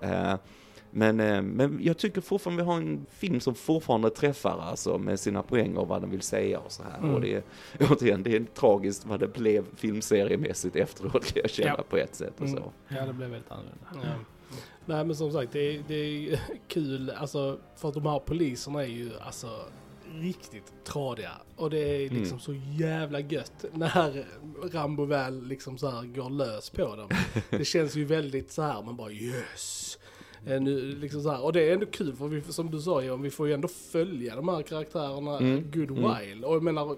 Men, 0.98 1.20
eh, 1.20 1.42
men 1.42 1.80
jag 1.84 1.98
tycker 1.98 2.22
fortfarande 2.22 2.64
vi 2.64 2.70
har 2.70 2.78
en 2.78 3.06
film 3.10 3.40
som 3.40 3.56
fortfarande 3.56 4.10
träffar 4.10 4.60
alltså 4.60 4.98
med 4.98 5.20
sina 5.20 5.44
poäng 5.44 5.78
och 5.78 5.88
vad 5.88 6.02
den 6.02 6.10
vill 6.12 6.22
säga 6.22 6.60
och 6.60 6.72
så 6.72 6.84
här. 6.84 6.98
Mm. 6.98 7.14
Och 7.14 7.22
det 7.22 7.34
är, 7.34 7.44
återigen, 7.92 8.24
det 8.24 8.36
är 8.36 8.46
tragiskt 8.54 9.06
vad 9.06 9.20
det 9.20 9.28
blev 9.28 9.66
filmseriemässigt 9.76 10.76
efteråt 10.76 11.26
kan 11.26 11.42
jag 11.42 11.50
känna 11.52 11.76
Ja. 11.78 11.84
på 11.90 11.98
ett 11.98 12.16
sätt 12.16 12.34
och 12.42 12.50
så. 12.50 12.58
Mm. 12.58 12.70
Ja, 12.88 13.06
det 13.06 13.14
blev 13.14 13.30
väldigt 13.30 13.52
annorlunda. 13.52 13.86
Ja. 13.94 14.20
Nej 14.86 15.06
men 15.06 15.16
som 15.16 15.32
sagt 15.32 15.52
det 15.52 15.60
är, 15.76 15.84
det 15.88 15.96
är 15.96 16.40
kul, 16.68 17.10
alltså 17.10 17.60
för 17.76 17.88
att 17.88 17.94
de 17.94 18.06
här 18.06 18.20
poliserna 18.20 18.82
är 18.84 18.88
ju 18.88 19.12
alltså 19.20 19.50
riktigt 20.14 20.74
tradiga. 20.86 21.32
Och 21.56 21.70
det 21.70 21.78
är 21.80 22.10
liksom 22.10 22.26
Mm. 22.26 22.40
så 22.40 22.54
jävla 22.84 23.20
gött 23.20 23.66
när 23.74 24.26
Rambo 24.72 25.06
väl 25.06 25.48
liksom 25.48 25.78
så 25.78 25.90
här 25.90 26.04
går 26.04 26.30
lös 26.30 26.70
på 26.70 26.96
dem. 26.96 27.10
Det 27.50 27.66
känns 27.66 27.96
ju 27.96 28.06
väldigt 28.06 28.52
så 28.52 28.62
här, 28.62 28.82
man 28.84 28.96
bara 28.96 29.12
yes. 29.12 29.98
Eh, 30.48 30.62
Nu, 30.62 30.96
liksom 30.96 31.22
så 31.22 31.30
här. 31.32 31.44
Och 31.44 31.54
det 31.54 31.70
är 31.70 31.74
ändå 31.74 31.86
kul 31.86 32.16
för 32.16 32.28
vi, 32.28 32.42
som 32.42 32.72
du 32.72 32.80
sa 32.82 33.02
Johan, 33.02 33.22
vi 33.22 33.30
får 33.30 33.48
ju 33.48 33.54
ändå 33.54 33.68
följa 33.68 34.36
de 34.36 34.50
här 34.50 34.62
karaktärerna 34.62 35.38
Mm, 35.38 35.72
good 35.72 35.92
mm. 35.92 36.04
while. 36.04 36.48
Och 36.48 36.56
jag 36.56 36.64
menar, 36.64 36.98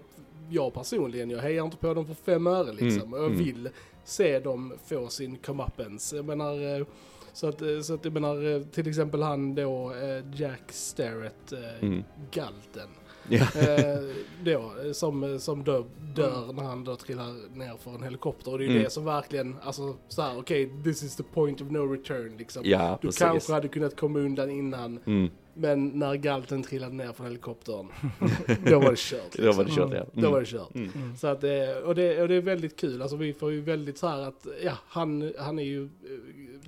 jag 0.50 0.74
personligen, 0.74 1.30
jag 1.30 1.40
hejar 1.40 1.64
inte 1.66 1.78
på 1.78 1.94
dem 1.94 2.08
för 2.08 2.14
fem 2.14 2.48
öre 2.48 2.74
liksom. 2.74 3.14
Mm, 3.14 3.22
Jag 3.22 3.26
mm. 3.32 3.38
vill 3.44 3.70
se 4.04 4.40
dem 4.40 4.74
få 4.86 5.08
sin 5.08 5.38
comeuppance. 5.38 6.16
Jag 6.16 6.26
menar, 6.26 6.80
eh, 6.80 6.86
så 7.34 7.48
att, 7.48 7.62
eh, 7.62 7.80
så 7.82 7.94
att 7.94 8.06
jag 8.06 8.14
menar 8.14 8.56
eh, 8.56 8.62
till 8.62 8.88
exempel 8.90 9.22
han 9.22 9.56
då, 9.56 9.94
eh, 9.94 10.42
Jack 10.42 10.72
Starrett, 10.72 11.52
eh, 11.54 11.60
Mm. 11.84 12.04
Galten. 12.32 12.90
Eh, 13.32 14.04
då, 14.44 14.72
som, 14.94 15.40
som 15.40 15.64
då 15.64 15.86
dör 16.16 16.54
när 16.54 16.64
han 16.64 16.84
då 16.84 16.96
trillar 16.96 17.58
ner 17.58 17.74
för 17.84 17.92
en 17.96 18.04
helikopter. 18.04 18.52
Och 18.52 18.58
det 18.58 18.64
är 18.64 18.68
ju 18.68 18.72
Mm. 18.72 18.84
det 18.84 18.90
som 18.90 19.06
verkligen, 19.06 19.56
alltså 19.64 19.96
så 20.08 20.22
här, 20.22 20.40
okej, 20.40 20.72
this 20.84 21.04
is 21.04 21.16
the 21.16 21.24
point 21.24 21.62
of 21.62 21.72
no 21.72 21.78
return 21.94 22.38
liksom. 22.38 22.62
Ja, 22.66 22.98
du 23.02 23.08
precis. 23.08 23.20
kanske 23.22 23.54
hade 23.54 23.68
kunnat 23.68 23.96
komma 24.00 24.20
undan 24.20 24.50
innan, 24.50 25.00
Mm. 25.06 25.30
men 25.54 25.88
när 25.88 26.16
galten 26.16 26.64
trillade 26.64 26.94
ner 26.96 27.12
från 27.14 27.28
helikoptern, 27.28 27.88
då 28.70 28.80
var 28.80 28.90
det 28.92 28.98
kört. 29.00 29.34
Då 29.38 29.52
var 29.52 29.54
det 29.54 29.64
liksom. 29.64 29.90
kört 29.92 29.94
ja. 30.00 30.06
Då 30.14 30.20
Mm. 30.20 30.32
var 30.32 30.40
det 30.40 30.46
kört. 30.46 30.76
Mm. 30.76 30.90
Mm. 30.96 31.16
Så 31.18 31.28
att, 31.28 31.44
eh, 31.44 31.50
och, 31.86 31.96
det, 31.96 32.22
och 32.22 32.28
det 32.28 32.36
är 32.36 32.42
väldigt 32.42 32.76
kul, 32.80 33.02
alltså 33.02 33.18
vi 33.18 33.34
får 33.34 33.52
ju 33.52 33.62
väldigt 33.62 33.98
så 33.98 34.08
här 34.08 34.22
att, 34.22 34.48
ja, 34.64 34.74
han, 34.88 35.34
han 35.40 35.60
är 35.60 35.64
ju 35.64 35.84
eh, 35.84 35.90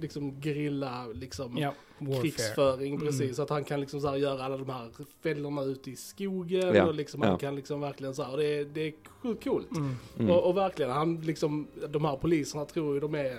liksom 0.01 0.41
gerilla, 0.41 1.05
liksom 1.13 1.57
Ja, 1.57 1.73
krigsföring 2.21 2.93
Mm. 2.95 3.05
precis. 3.07 3.35
Så 3.35 3.41
att 3.41 3.49
han 3.49 3.63
kan 3.63 3.79
liksom 3.79 4.01
så 4.01 4.07
här 4.07 4.15
göra 4.15 4.43
alla 4.43 4.57
de 4.57 4.69
här 4.69 4.89
fällorna 5.23 5.63
ute 5.63 5.91
i 5.91 5.95
skogen 5.95 6.75
Ja, 6.75 6.85
och 6.85 6.93
liksom 6.95 7.21
han 7.21 7.37
kan 7.37 7.55
liksom 7.55 7.81
verkligen 7.81 8.15
så 8.15 8.23
här, 8.23 8.31
och 8.31 8.37
det, 8.37 8.59
är- 8.59 8.65
det 8.65 8.81
är 8.87 8.93
sjukt 9.21 9.43
coolt. 9.43 9.71
Mm. 9.71 9.95
Mm. 10.19 10.31
Och, 10.31 10.43
och 10.49 10.57
verkligen, 10.57 10.91
han 10.91 11.21
liksom, 11.21 11.67
de 11.89 12.05
här 12.05 12.15
poliserna 12.15 12.65
tror 12.65 12.93
ju 12.93 12.99
de 12.99 13.15
är 13.15 13.37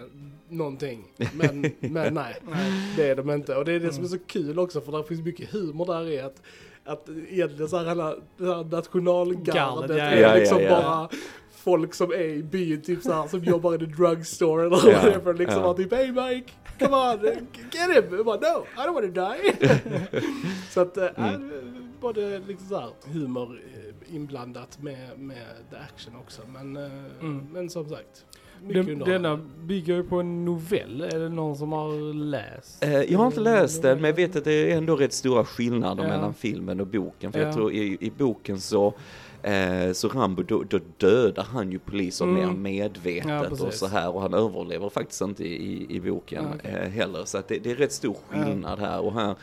någonting. 0.49 1.05
Men, 1.35 1.61
men 1.81 2.15
nej, 2.15 2.35
det 2.97 3.09
är 3.09 3.17
de 3.17 3.31
inte. 3.31 3.57
Och 3.57 3.65
det 3.65 3.73
är 3.73 3.81
det 3.81 3.93
som 3.93 4.05
är 4.05 4.09
så 4.09 4.19
kul 4.19 4.59
också 4.59 4.81
för 4.81 4.93
det 4.99 5.05
finns 5.05 5.21
mycket 5.25 5.51
humor 5.51 5.87
där 5.87 6.09
i 6.09 6.21
att 6.21 6.43
att 6.85 7.09
egentligen 7.29 7.69
så 7.69 7.77
här 7.77 7.85
här 7.87 8.65
nationalgardet 8.71 9.55
Gardet, 9.55 9.97
ja, 9.99 10.05
är 10.05 10.41
liksom 10.41 10.59
ja, 10.61 10.65
ja. 10.65 10.83
bara 10.83 11.09
folk 11.65 11.95
som 11.95 12.11
är 12.13 12.19
i 12.25 12.43
byn 12.43 12.83
typ 12.83 13.03
så 13.03 13.13
här 13.13 13.29
som 13.29 13.45
jobbar 13.45 13.75
i 13.75 13.79
the 13.79 13.85
drugstore 13.87 14.67
eller 14.67 14.77
Ja, 14.91 14.99
whatever 15.03 15.35
liksom 15.35 15.63
och 15.65 15.77
typ 15.77 15.93
hey 15.95 16.13
Mike, 16.13 16.53
come 16.79 16.97
on, 16.97 17.25
get 17.73 17.97
him! 18.05 18.17
Jag 18.17 18.27
bara 18.27 18.37
no, 18.37 18.65
I 18.77 18.87
don't 18.87 18.95
want 18.95 19.15
to 19.15 19.21
die. 19.21 19.79
så 20.71 20.81
att, 20.81 20.97
äh, 20.97 21.07
Mm. 21.17 21.51
både 22.01 22.39
liksom 22.49 22.69
så 22.69 22.77
här 22.81 22.91
humor 23.13 23.61
eh, 23.75 24.15
inblandat 24.15 24.83
med, 24.83 25.19
med 25.19 25.47
the 25.71 25.77
action 25.77 26.17
också. 26.17 26.43
Men, 26.53 26.77
eh, 26.77 26.91
Mm. 27.21 27.47
men 27.53 27.71
som 27.71 27.89
sagt, 27.89 28.25
Den, 28.69 28.99
denna 28.99 29.37
bygger 29.63 29.95
ju 29.95 30.03
på 30.03 30.21
en 30.21 30.45
novell. 30.45 31.01
Är 31.01 31.19
det 31.19 31.29
någon 31.29 31.57
som 31.57 31.73
har 31.73 32.15
läst? 32.15 32.85
Eh, 32.85 32.93
Jag 33.03 33.19
har 33.19 33.27
inte 33.27 33.41
läst 33.41 33.83
den, 33.83 34.01
men 34.01 34.09
jag 34.11 34.17
vet 34.17 34.37
att 34.37 34.45
det 34.45 34.73
är 34.73 34.77
ändå 34.77 34.97
rätt 34.97 35.13
stora 35.13 35.45
skillnader 35.45 36.03
Ja. 36.03 36.09
mellan 36.09 36.35
filmen 36.35 36.81
och 36.81 36.87
boken. 36.87 37.33
För 37.33 37.39
Ja. 37.41 37.45
jag 37.47 37.55
tror 37.55 37.73
i, 37.73 37.97
i 38.01 38.11
boken 38.19 38.61
så, 38.61 38.95
eh, 39.43 39.93
så 39.93 40.09
Rambo, 40.09 40.43
då, 40.43 40.63
då 40.69 40.79
dödar 40.97 41.45
han 41.45 41.73
ju 41.73 41.79
poliser 41.79 42.25
Mm. 42.25 42.35
mer 42.37 42.43
Ja, 42.43 42.53
medvetet 42.53 43.53
och 43.53 43.59
precis. 43.59 43.79
så 43.81 43.87
här. 43.87 44.15
Och 44.15 44.23
han 44.23 44.35
överlever 44.35 44.89
faktiskt 44.89 45.21
inte 45.21 45.45
i, 45.45 45.87
i 45.97 46.01
boken 46.01 46.45
Ja, 46.45 46.51
okej. 46.59 46.71
eh, 46.85 46.89
heller. 46.91 47.25
Så 47.25 47.39
att 47.39 47.49
det, 47.49 47.59
det 47.59 47.71
är 47.71 47.75
rätt 47.75 47.93
stor 47.93 48.17
skillnad 48.29 48.79
här. 48.79 49.01
Och 49.01 49.13
här 49.13 49.35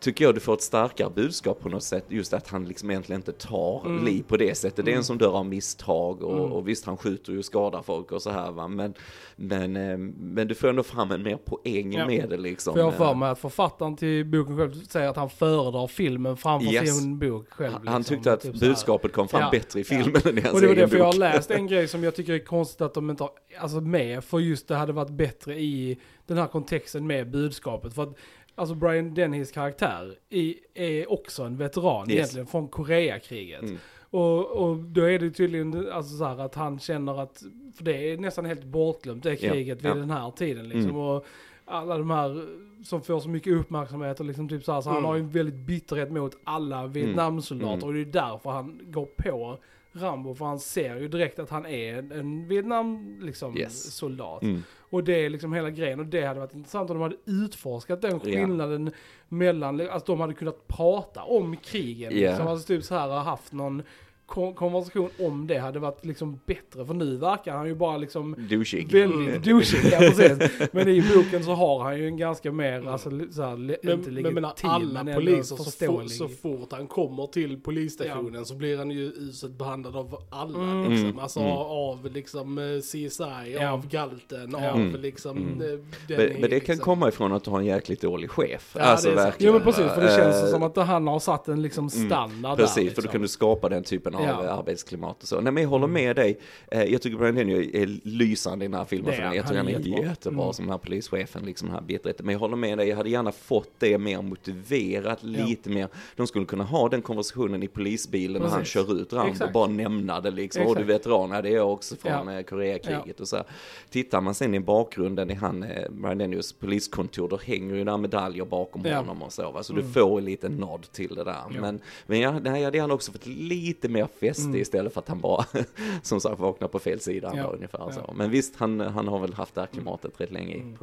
tycker 0.00 0.24
jag 0.24 0.34
du 0.34 0.40
får 0.40 0.54
ett 0.54 0.62
starkare 0.62 1.10
budskap 1.10 1.60
på 1.60 1.68
något 1.68 1.82
sätt, 1.82 2.04
just 2.08 2.32
att 2.32 2.48
han 2.48 2.64
liksom 2.64 2.90
egentligen 2.90 3.20
inte 3.20 3.32
tar 3.32 3.82
Mm. 3.86 4.04
liv 4.04 4.22
på 4.28 4.36
det 4.36 4.54
sättet. 4.54 4.84
Det 4.84 4.92
är 4.92 4.96
en 4.96 5.04
som 5.04 5.18
dör 5.18 5.32
av 5.36 5.46
misstag 5.46 6.22
och, 6.22 6.38
Mm. 6.38 6.52
och 6.52 6.68
visst 6.68 6.84
han 6.86 6.96
skjuter 6.96 7.32
ju 7.32 7.38
och 7.38 7.44
skadar 7.44 7.82
folk 7.82 8.12
och 8.12 8.22
så 8.22 8.30
här 8.30 8.50
va, 8.52 8.68
men, 8.68 8.94
men, 9.36 9.76
eh, 9.76 9.98
men 10.18 10.48
du 10.48 10.54
får 10.54 10.68
ändå 10.68 10.82
fram 10.82 11.10
en 11.10 11.22
mer 11.22 11.36
poäng 11.36 11.92
Ja. 11.92 12.06
med 12.06 12.28
det 12.28 12.36
liksom. 12.36 12.72
För 12.74 12.80
jag 12.80 12.86
har 12.86 12.92
för 12.92 13.14
mig 13.14 13.28
att 13.30 13.38
författaren 13.38 13.96
till 13.96 14.24
boken 14.24 14.56
själv 14.56 14.72
säger 14.88 15.08
att 15.08 15.16
han 15.16 15.30
föredrar 15.30 15.86
filmen 15.86 16.36
framför 16.36 16.72
Yes. 16.72 16.98
sin 16.98 17.18
bok 17.18 17.48
själv. 17.52 17.72
Han, 17.72 17.80
liksom, 17.82 17.92
han 17.92 18.04
tyckte 18.04 18.32
att 18.32 18.40
typ 18.40 18.60
budskapet 18.60 19.12
kom 19.12 19.28
fram 19.28 19.40
Ja. 19.40 19.48
bättre 19.50 19.80
i 19.80 19.84
Ja. 19.88 20.02
filmen 20.02 20.22
än 20.24 20.38
i 20.38 20.40
hans 20.40 20.54
Och 20.54 20.60
det 20.60 20.66
var 20.66 20.74
därför 20.74 20.96
jag 20.96 21.04
har 21.04 21.12
läst 21.18 21.50
en 21.50 21.66
grej 21.68 21.88
som 21.88 22.04
jag 22.04 22.14
tycker 22.14 22.32
är 22.32 22.38
konstigt 22.38 22.80
att 22.80 22.94
de 22.94 23.10
inte 23.10 23.22
har 23.22 23.30
alltså 23.60 23.80
med. 23.80 24.24
För 24.24 24.38
just 24.38 24.68
det 24.68 24.74
hade 24.76 24.92
varit 24.92 25.10
bättre 25.10 25.60
i 25.60 25.98
den 26.26 26.38
här 26.38 26.46
kontexten 26.46 27.06
med 27.06 27.30
budskapet. 27.30 27.94
För 27.94 28.02
att 28.02 28.14
alltså 28.58 28.74
Brian 28.74 29.14
Dennis 29.14 29.52
karaktär 29.52 30.14
i, 30.28 30.56
är 30.74 31.12
också 31.12 31.42
en 31.42 31.56
veteran 31.56 32.10
Yes. 32.10 32.16
egentligen 32.18 32.46
från 32.46 32.68
Koreakriget. 32.68 33.62
Mm. 33.62 33.76
Och, 34.10 34.46
och 34.46 34.76
då 34.76 35.10
är 35.10 35.18
det 35.18 35.30
tydligen 35.30 35.88
alltså 35.92 36.16
så 36.16 36.24
här 36.24 36.38
att 36.40 36.54
han 36.54 36.78
känner 36.78 37.20
att, 37.22 37.42
för 37.76 37.84
det 37.84 38.12
är 38.12 38.18
nästan 38.18 38.44
helt 38.44 38.64
bortglömt 38.64 39.22
det 39.22 39.42
Ja, 39.42 39.52
kriget 39.52 39.82
vid 39.82 39.90
ja. 39.90 39.94
den 39.94 40.10
här 40.10 40.30
tiden 40.30 40.68
liksom. 40.68 40.90
Mm. 40.90 40.96
Och 40.96 41.26
alla 41.64 41.98
de 41.98 42.10
här 42.10 42.46
som 42.84 43.02
får 43.02 43.20
så 43.20 43.28
mycket 43.28 43.52
uppmärksamhet 43.52 44.20
och 44.20 44.26
liksom 44.26 44.48
typ 44.48 44.64
så 44.64 44.72
här, 44.72 44.80
så 44.80 44.88
han 44.88 44.96
Mm. 44.98 45.08
har 45.08 45.14
ju 45.16 45.20
en 45.22 45.30
väldigt 45.30 45.54
bitterhet 45.54 46.12
mot 46.12 46.36
alla 46.44 46.86
Vietnamsoldater 46.86 47.74
Mm. 47.76 47.86
och 47.88 47.94
det 47.94 48.00
är 48.00 48.04
därför 48.04 48.50
han 48.50 48.80
går 48.84 49.06
på 49.16 49.58
Rambo 49.96 50.34
för 50.34 50.44
han 50.44 50.58
ser 50.58 50.96
ju 50.96 51.08
direkt 51.08 51.38
att 51.38 51.50
han 51.50 51.66
är 51.66 51.98
en, 51.98 52.12
en 52.12 52.48
Vietnam 52.48 53.18
liksom 53.22 53.56
Yes. 53.58 53.94
soldat. 53.94 54.42
Mm. 54.42 54.62
Och 54.90 55.04
det 55.04 55.24
är 55.24 55.30
liksom 55.30 55.52
hela 55.52 55.70
grejen 55.70 56.00
och 56.00 56.06
det 56.06 56.24
hade 56.26 56.40
varit 56.40 56.54
intressant 56.54 56.90
om 56.90 56.96
de 56.96 57.02
hade 57.02 57.16
utforskat 57.44 58.02
den 58.02 58.20
skillnaden 58.20 58.90
mellan, 59.28 59.80
alltså 59.90 60.12
de 60.12 60.20
hade 60.20 60.34
kunnat 60.34 60.68
prata 60.68 61.22
om 61.22 61.56
krigen. 61.56 62.18
Ja. 62.18 62.28
Liksom, 62.30 62.46
alltså 62.46 62.66
typ 62.66 62.84
så 62.84 62.94
här 62.94 63.08
haft 63.08 63.52
någon 63.52 63.82
konversation 64.26 65.08
om 65.20 65.46
det 65.46 65.58
hade 65.58 65.78
varit 65.78 66.04
liksom 66.04 66.40
bättre. 66.46 66.86
För 66.86 66.94
nu 66.94 67.16
verkar 67.16 67.52
han 67.56 67.66
ju 67.66 67.74
bara 67.74 67.96
liksom 67.96 68.36
Douchig. 68.50 68.92
väldigt 68.92 69.44
douchig, 69.44 69.92
ja 69.92 69.98
precis. 69.98 70.38
Men 70.72 70.88
i 70.88 71.02
boken 71.16 71.44
så 71.44 71.50
har 71.54 71.82
han 71.84 71.98
ju 71.98 72.06
en 72.06 72.16
ganska 72.16 72.52
mer, 72.52 72.88
alltså 72.88 73.10
li- 73.10 73.32
så 73.32 73.42
här, 73.42 73.56
Men, 73.56 73.70
inte 73.70 73.86
men 73.86 74.14
legitim, 74.14 74.34
menar, 74.34 74.52
alla 74.62 75.04
men 75.04 75.14
poliser, 75.14 75.56
så, 75.56 75.64
for, 75.86 76.06
så 76.08 76.28
fort 76.28 76.72
han 76.72 76.86
kommer 76.86 77.26
till 77.26 77.60
polisstationen 77.60 78.44
så 78.44 78.54
blir 78.54 78.78
han 78.78 78.90
ju 78.90 79.12
uselt 79.16 79.58
behandlad 79.58 79.96
av 79.96 80.18
alla. 80.30 80.58
Liksom. 80.88 81.06
Mm. 81.06 81.18
Alltså 81.18 81.40
Mm. 81.40 81.52
av 81.56 82.08
liksom 82.12 82.58
eh, 82.58 82.80
CSI, 82.80 83.52
Ja. 83.60 83.70
av 83.70 83.88
Galten, 83.88 84.50
Ja. 84.58 84.70
av 84.70 84.80
Mm. 84.80 85.00
liksom 85.00 85.36
Mm. 85.36 85.60
eh, 85.60 85.78
Denny, 86.08 86.28
Men, 86.32 86.40
men 86.40 86.50
det 86.50 86.60
kan 86.60 86.72
liksom. 86.74 86.76
komma 86.84 87.08
ifrån 87.08 87.32
att 87.32 87.44
du 87.44 87.50
har 87.50 87.58
en 87.58 87.64
jäkligt 87.66 88.00
dålig 88.00 88.30
chef. 88.30 88.74
Ja, 88.78 88.82
alltså 88.82 89.10
verkligen. 89.14 89.52
Jo 89.54 89.58
men 89.58 89.72
precis, 89.72 89.92
för 89.92 90.02
det 90.02 90.16
känns 90.16 90.36
Eh, 90.44 90.50
som 90.50 90.62
att 90.62 90.76
han 90.76 91.06
har 91.06 91.18
satt 91.18 91.48
en 91.48 91.62
liksom 91.62 91.90
standard 91.90 92.56
Precis, 92.58 92.74
där. 92.74 92.80
för 92.82 92.86
Liksom. 92.86 93.04
då 93.04 93.10
kan 93.12 93.20
du 93.22 93.28
skapa 93.28 93.68
den 93.68 93.82
typen 93.84 94.14
av 94.18 94.24
Ja. 94.24 94.44
eh, 94.44 94.58
arbetsklimat 94.58 95.22
och 95.22 95.28
så. 95.28 95.40
Nej 95.40 95.52
men 95.52 95.62
jag 95.62 95.70
håller 95.70 95.86
med 95.86 96.16
dig. 96.16 96.38
Eh, 96.70 96.82
Jag 96.84 97.02
tycker 97.02 97.18
Brian 97.18 97.34
Denny 97.34 97.70
är 97.82 97.86
lysande 98.08 98.64
i 98.64 98.68
den 98.68 98.78
här 98.78 98.84
filmen. 98.84 99.10
Det 99.10 99.16
För 99.16 99.22
jag 99.22 99.32
tycker 99.46 99.56
Han 99.56 99.68
är 99.68 99.72
jättebra. 99.72 100.02
jättebra 100.04 100.42
Mm. 100.42 100.52
som 100.52 100.64
den 100.64 100.70
här 100.72 100.78
polischefen, 100.78 101.42
liksom 101.44 101.68
den 101.68 101.74
här 101.74 101.82
bitterheten. 101.84 102.26
Men 102.26 102.32
jag 102.32 102.40
håller 102.40 102.56
med 102.56 102.78
dig, 102.78 102.88
jag 102.88 102.96
hade 102.96 103.10
gärna 103.10 103.32
fått 103.32 103.70
det 103.78 103.98
mer 103.98 104.22
motiverat, 104.22 105.22
lite 105.22 105.70
mer. 105.70 105.88
De 106.16 106.26
skulle 106.26 106.44
kunna 106.46 106.64
ha 106.64 106.88
den 106.88 107.02
konversationen 107.02 107.62
i 107.62 107.68
polisbilen 107.68 108.42
när 108.42 108.48
han 108.48 108.58
Precis. 108.58 108.72
kör 108.74 109.00
ut 109.00 109.12
Rambo, 109.12 109.32
Exakt. 109.32 109.52
bara 109.52 109.66
nämna 109.68 110.20
det 110.20 110.30
liksom. 110.30 110.62
Och 110.66 110.74
du 110.76 110.80
Exakt. 110.82 111.06
veteran, 111.06 111.30
ja, 111.30 111.42
det 111.42 111.48
är 111.48 111.54
jag 111.56 111.72
också 111.72 111.96
från 111.96 112.12
Ja. 112.28 112.32
ja. 112.32 112.42
Koreakriget 112.42 113.20
och 113.20 113.28
så 113.28 113.36
här. 113.36 113.44
Tittar 113.90 114.20
man 114.20 114.34
sen 114.34 114.54
i 114.54 114.60
bakgrunden 114.60 115.30
i 115.30 115.34
han, 115.34 115.62
eh, 115.62 115.90
Brian 115.90 116.18
Dennys 116.18 116.52
poliskontor, 116.52 117.28
då 117.28 117.38
hänger 117.44 117.74
ju 117.74 117.84
där 117.84 117.96
medaljer 117.96 118.44
bakom 118.44 118.82
Ja. 118.84 118.96
honom 118.96 119.22
och 119.22 119.32
så. 119.32 119.50
Va? 119.50 119.62
Så 119.62 119.72
Mm. 119.72 119.84
du 119.86 119.92
får 119.92 120.18
en 120.18 120.24
liten 120.24 120.52
nod 120.56 120.92
till 120.92 121.14
det 121.14 121.24
där. 121.24 121.32
Ja. 121.54 121.60
Men, 121.60 121.80
men 122.06 122.20
jag, 122.20 122.42
nej, 122.44 122.58
jag 122.60 122.64
hade 122.64 122.78
gärna 122.78 122.94
också 122.94 123.12
fått 123.12 123.26
lite 123.26 123.88
mer 123.88 124.05
fäste 124.08 124.42
Mm. 124.42 124.56
istället 124.60 124.92
för 124.92 125.00
att 125.00 125.08
han 125.08 125.20
bara, 125.20 125.44
som 126.02 126.20
sagt, 126.20 126.40
vaknar 126.40 126.68
på 126.68 126.78
fel 126.78 127.00
sida. 127.00 127.32
Ja. 127.36 127.44
Ungefär 127.44 127.78
Ja. 127.78 127.92
så. 127.92 128.14
Men 128.16 128.30
visst, 128.30 128.56
han, 128.56 128.80
han 128.80 129.08
har 129.08 129.18
väl 129.18 129.32
haft 129.34 129.54
det 129.54 129.60
här 129.60 129.68
klimatet 129.68 130.20
rätt 130.20 130.30
länge 130.32 130.54
i 130.56 130.60
Mm. 130.60 130.76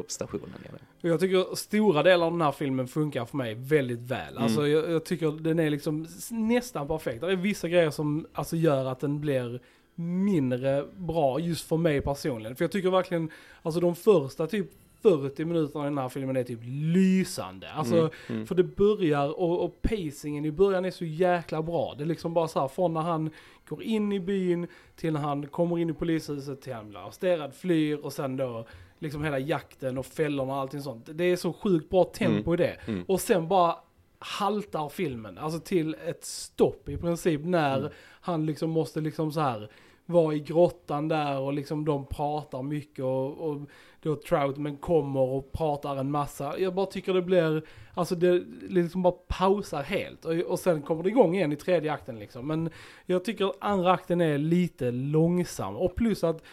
Och 1.02 1.10
Jag 1.10 1.20
tycker 1.20 1.56
stora 1.56 2.04
delar 2.04 2.26
av 2.26 2.32
den 2.32 2.42
här 2.42 2.52
filmen 2.52 2.88
funkar 2.88 3.26
för 3.26 3.38
mig 3.38 3.54
väldigt 3.54 4.00
väl. 4.00 4.32
Mm. 4.32 4.44
Alltså 4.44 4.68
jag, 4.68 4.90
jag 4.92 5.06
tycker 5.06 5.32
den 5.32 5.60
är 5.60 5.70
liksom 5.70 6.08
nästan 6.32 6.88
perfekt. 6.88 7.22
Det 7.22 7.32
är 7.32 7.36
vissa 7.36 7.70
grejer 7.70 7.90
som 7.92 8.26
alltså 8.34 8.56
gör 8.56 8.86
att 8.86 9.00
den 9.00 9.22
blir 9.22 9.60
mindre 9.96 10.86
bra 10.98 11.40
just 11.40 11.68
för 11.68 11.78
mig 11.78 12.02
personligen. 12.02 12.56
För 12.56 12.64
jag 12.64 12.72
tycker 12.72 12.90
verkligen, 12.90 13.30
alltså 13.62 13.80
de 13.82 13.96
första 13.96 14.48
typ 14.48 14.68
40 15.04 15.46
minuterna 15.46 15.86
i 15.86 15.90
den 15.90 15.98
här 15.98 16.10
filmen 16.10 16.36
är 16.36 16.44
typ 16.44 16.60
lysande. 16.64 17.72
Alltså, 17.72 17.96
Mm, 17.96 18.10
mm. 18.30 18.46
för 18.48 18.56
det 18.56 18.64
börjar 18.64 19.40
och, 19.40 19.64
och 19.66 19.82
pacingen 19.82 20.46
i 20.46 20.52
början 20.52 20.86
är 20.86 20.92
så 20.92 21.06
jäkla 21.06 21.62
bra. 21.62 21.94
Det 21.98 22.04
är 22.04 22.08
liksom 22.08 22.34
bara 22.34 22.48
så 22.48 22.60
här 22.60 22.68
från 22.68 22.94
när 22.94 23.02
han 23.02 23.30
går 23.68 23.84
in 23.84 24.12
i 24.12 24.20
byn 24.20 24.68
till 24.96 25.14
när 25.14 25.20
han 25.20 25.48
kommer 25.48 25.80
in 25.80 25.90
i 25.90 25.94
polishuset 25.94 26.62
till 26.62 26.74
han 26.74 26.90
blir 26.90 27.00
arresterad, 27.00 27.54
flyr 27.56 27.98
och 27.98 28.14
sen 28.14 28.38
då 28.38 28.66
liksom 29.00 29.24
hela 29.24 29.40
jakten 29.40 29.98
och 29.98 30.06
fällorna 30.06 30.54
och 30.54 30.60
allting 30.60 30.82
sånt. 30.82 31.10
Det 31.14 31.24
är 31.24 31.36
så 31.36 31.54
sjukt 31.54 31.90
bra 31.90 32.04
tempo 32.04 32.54
i 32.54 32.58
det. 32.58 32.78
Mm. 32.88 33.04
Och 33.08 33.22
sen 33.22 33.48
bara 33.48 33.76
haltar 34.20 34.90
filmen, 34.90 35.38
alltså 35.38 35.60
till 35.60 35.96
ett 36.08 36.26
stopp 36.26 36.90
i 36.90 36.98
princip 36.98 37.42
när 37.46 37.78
Mm. 37.80 37.92
han 38.22 38.46
liksom 38.46 38.70
måste 38.70 39.02
liksom 39.02 39.32
så 39.32 39.40
här 39.40 39.70
vara 40.06 40.34
i 40.36 40.40
grottan 40.40 41.08
där 41.08 41.40
och 41.40 41.54
liksom 41.54 41.86
de 41.86 42.06
pratar 42.06 42.62
mycket 42.64 43.06
och, 43.06 43.38
och 43.50 43.62
då 44.04 44.16
Troutman 44.16 44.78
kommer 44.78 45.20
och 45.20 45.52
pratar 45.52 45.96
en 45.96 46.12
massa. 46.12 46.60
Jag 46.60 46.74
bara 46.74 46.86
tycker 46.86 47.14
det 47.14 47.22
blir, 47.22 47.64
alltså 47.94 48.16
det 48.16 48.44
liksom 48.70 49.02
bara 49.02 49.14
pausar 49.28 49.84
helt 49.84 50.26
och, 50.26 50.34
och 50.34 50.60
sen 50.60 50.82
kommer 50.82 51.04
det 51.04 51.10
igång 51.10 51.36
igen 51.36 51.52
i 51.52 51.56
tredje 51.56 51.94
akten 51.94 52.20
liksom. 52.20 52.48
Men 52.48 52.70
jag 53.06 53.26
tycker 53.26 53.46
att 53.46 53.58
andra 53.60 53.92
akten 53.92 54.22
är 54.22 54.38
lite 54.38 54.92
långsam 54.92 55.76
och 55.76 55.96
plus 55.96 56.24
att 56.24 56.44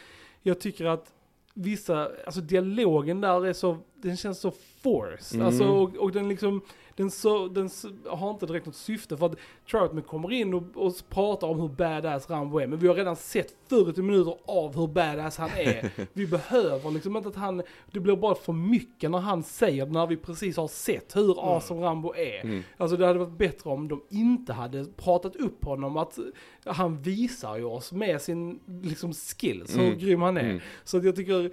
jag 0.42 0.60
tycker 0.60 0.84
att 0.84 1.12
vissa, 1.54 2.10
alltså 2.24 2.40
dialogen 2.40 3.20
där 3.20 3.46
är 3.46 3.52
så, 3.52 3.78
den 4.02 4.16
känns 4.16 4.40
så 4.40 4.52
forced. 4.82 5.34
Mm. 5.34 5.46
Alltså 5.46 5.64
och, 5.64 5.96
och 5.96 6.12
den 6.12 6.28
liksom, 6.28 6.60
den, 6.96 7.10
så, 7.10 7.48
den 7.48 7.70
har 8.06 8.30
inte 8.30 8.46
direkt 8.46 8.66
något 8.66 8.76
syfte 8.76 9.16
för 9.16 9.26
att 9.26 9.36
Troutman 9.70 10.02
kommer 10.02 10.32
in 10.32 10.54
och, 10.54 10.62
och 10.74 10.94
pratar 11.08 11.46
om 11.46 11.60
hur 11.60 11.68
badass 11.68 12.30
Rambo 12.30 12.58
är. 12.58 12.66
Men 12.66 12.78
vi 12.78 12.88
har 12.88 12.94
redan 12.94 13.16
sett 13.16 13.54
40 13.68 14.02
minuter 14.02 14.36
av 14.44 14.76
hur 14.76 14.86
badass 14.86 15.36
han 15.36 15.50
är. 15.50 15.90
vi 16.12 16.26
behöver 16.26 16.90
liksom 16.90 17.16
inte 17.16 17.28
att 17.28 17.36
han, 17.36 17.62
det 17.90 18.00
blir 18.00 18.16
bara 18.16 18.34
för 18.34 18.52
mycket 18.52 19.10
när 19.10 19.18
han 19.18 19.42
säger 19.42 19.86
när 19.86 20.06
vi 20.06 20.16
precis 20.16 20.56
har 20.56 20.68
sett 20.68 21.16
hur 21.16 21.54
awesome 21.54 21.80
Rambo 21.86 22.14
är. 22.14 22.40
Mm. 22.44 22.62
Alltså 22.76 22.96
det 22.96 23.06
hade 23.06 23.18
varit 23.18 23.38
bättre 23.38 23.70
om 23.70 23.88
de 23.88 24.02
inte 24.08 24.52
hade 24.52 24.84
pratat 24.84 25.36
upp 25.36 25.64
honom 25.64 25.96
att 25.96 26.18
han 26.64 27.02
visar 27.02 27.56
ju 27.56 27.64
oss 27.64 27.92
med 27.92 28.22
sin 28.22 28.60
liksom 28.82 29.12
skills 29.12 29.76
hur 29.76 29.86
Mm. 29.86 29.98
grym 29.98 30.22
han 30.22 30.36
är. 30.36 30.40
Mm. 30.50 30.60
Så 30.84 30.96
att 30.96 31.04
jag 31.04 31.16
tycker, 31.16 31.50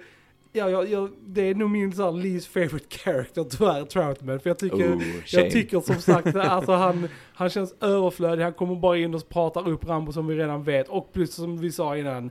ja, 0.52 0.70
ja, 0.70 0.84
ja, 0.84 1.08
det 1.26 1.42
är 1.42 1.54
nog 1.54 1.70
min 1.70 1.92
så 1.92 2.04
här 2.04 2.12
least 2.12 2.46
favorite 2.46 2.96
character 2.98 3.44
tyvärr, 3.44 3.84
Troutman. 3.84 4.40
För 4.40 4.50
jag 4.50 4.58
tycker, 4.58 4.94
Oh, 4.94 5.02
jag 5.26 5.50
tycker 5.50 5.80
som 5.80 6.00
sagt, 6.00 6.36
alltså 6.36 6.72
han, 6.72 7.08
han 7.34 7.50
känns 7.50 7.74
överflödig, 7.80 8.44
han 8.44 8.52
kommer 8.52 8.76
bara 8.76 8.98
in 8.98 9.14
och 9.14 9.28
pratar 9.28 9.68
upp 9.68 9.84
Rambo 9.84 10.12
som 10.12 10.26
vi 10.26 10.36
redan 10.36 10.62
vet. 10.62 10.88
Och 10.88 11.12
plus 11.12 11.34
som 11.34 11.58
vi 11.58 11.72
sa 11.72 11.96
innan, 11.96 12.30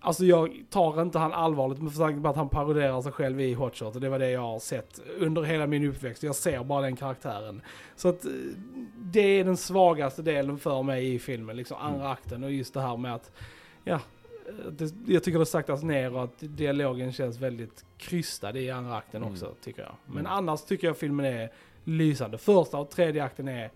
alltså 0.00 0.24
jag 0.24 0.64
tar 0.70 1.02
inte 1.02 1.18
han 1.18 1.32
allvarligt 1.32 1.82
med 1.82 1.96
tanke 1.96 2.20
på 2.22 2.28
att 2.28 2.36
han 2.36 2.48
paroderar 2.48 3.02
sig 3.02 3.12
själv 3.12 3.40
i 3.40 3.54
Hot 3.54 3.76
Shot. 3.76 3.94
Och 3.94 4.00
det 4.00 4.08
var 4.08 4.18
det 4.18 4.30
jag 4.30 4.40
har 4.40 4.58
sett 4.58 5.00
under 5.18 5.42
hela 5.42 5.66
min 5.66 5.88
uppväxt. 5.88 6.22
Jag 6.22 6.34
ser 6.34 6.64
bara 6.64 6.82
den 6.82 6.96
karaktären. 6.96 7.62
Så 7.96 8.08
att 8.08 8.24
eh, 8.24 8.30
det 8.96 9.40
är 9.40 9.44
den 9.44 9.56
svagaste 9.56 10.22
delen 10.22 10.58
för 10.58 10.82
mig 10.82 11.14
i 11.14 11.18
filmen, 11.18 11.56
liksom 11.56 11.76
andra 11.80 12.10
akten. 12.10 12.44
Och 12.44 12.52
just 12.52 12.74
det 12.74 12.80
här 12.80 12.96
med 12.96 13.14
att, 13.14 13.32
ja, 13.84 14.00
det, 14.70 14.94
jag 15.06 15.22
tycker 15.24 15.38
det 15.38 15.46
saktas 15.46 15.82
ner 15.82 16.14
och 16.14 16.24
att 16.24 16.34
dialogen 16.38 17.12
känns 17.12 17.38
väldigt 17.38 17.84
krystad 17.98 18.56
i 18.58 18.70
andra 18.70 18.96
akten 18.96 19.22
Mm. 19.22 19.32
också, 19.34 19.54
tycker 19.64 19.82
jag. 19.82 19.94
Men 20.06 20.18
Mm. 20.18 20.32
annars 20.32 20.62
tycker 20.64 20.86
jag 20.86 20.96
filmen 20.96 21.26
är 21.26 21.52
lysande. 21.84 22.38
Första 22.38 22.78
och 22.78 22.90
tredje 22.90 23.24
akten 23.24 23.48
är 23.48 23.70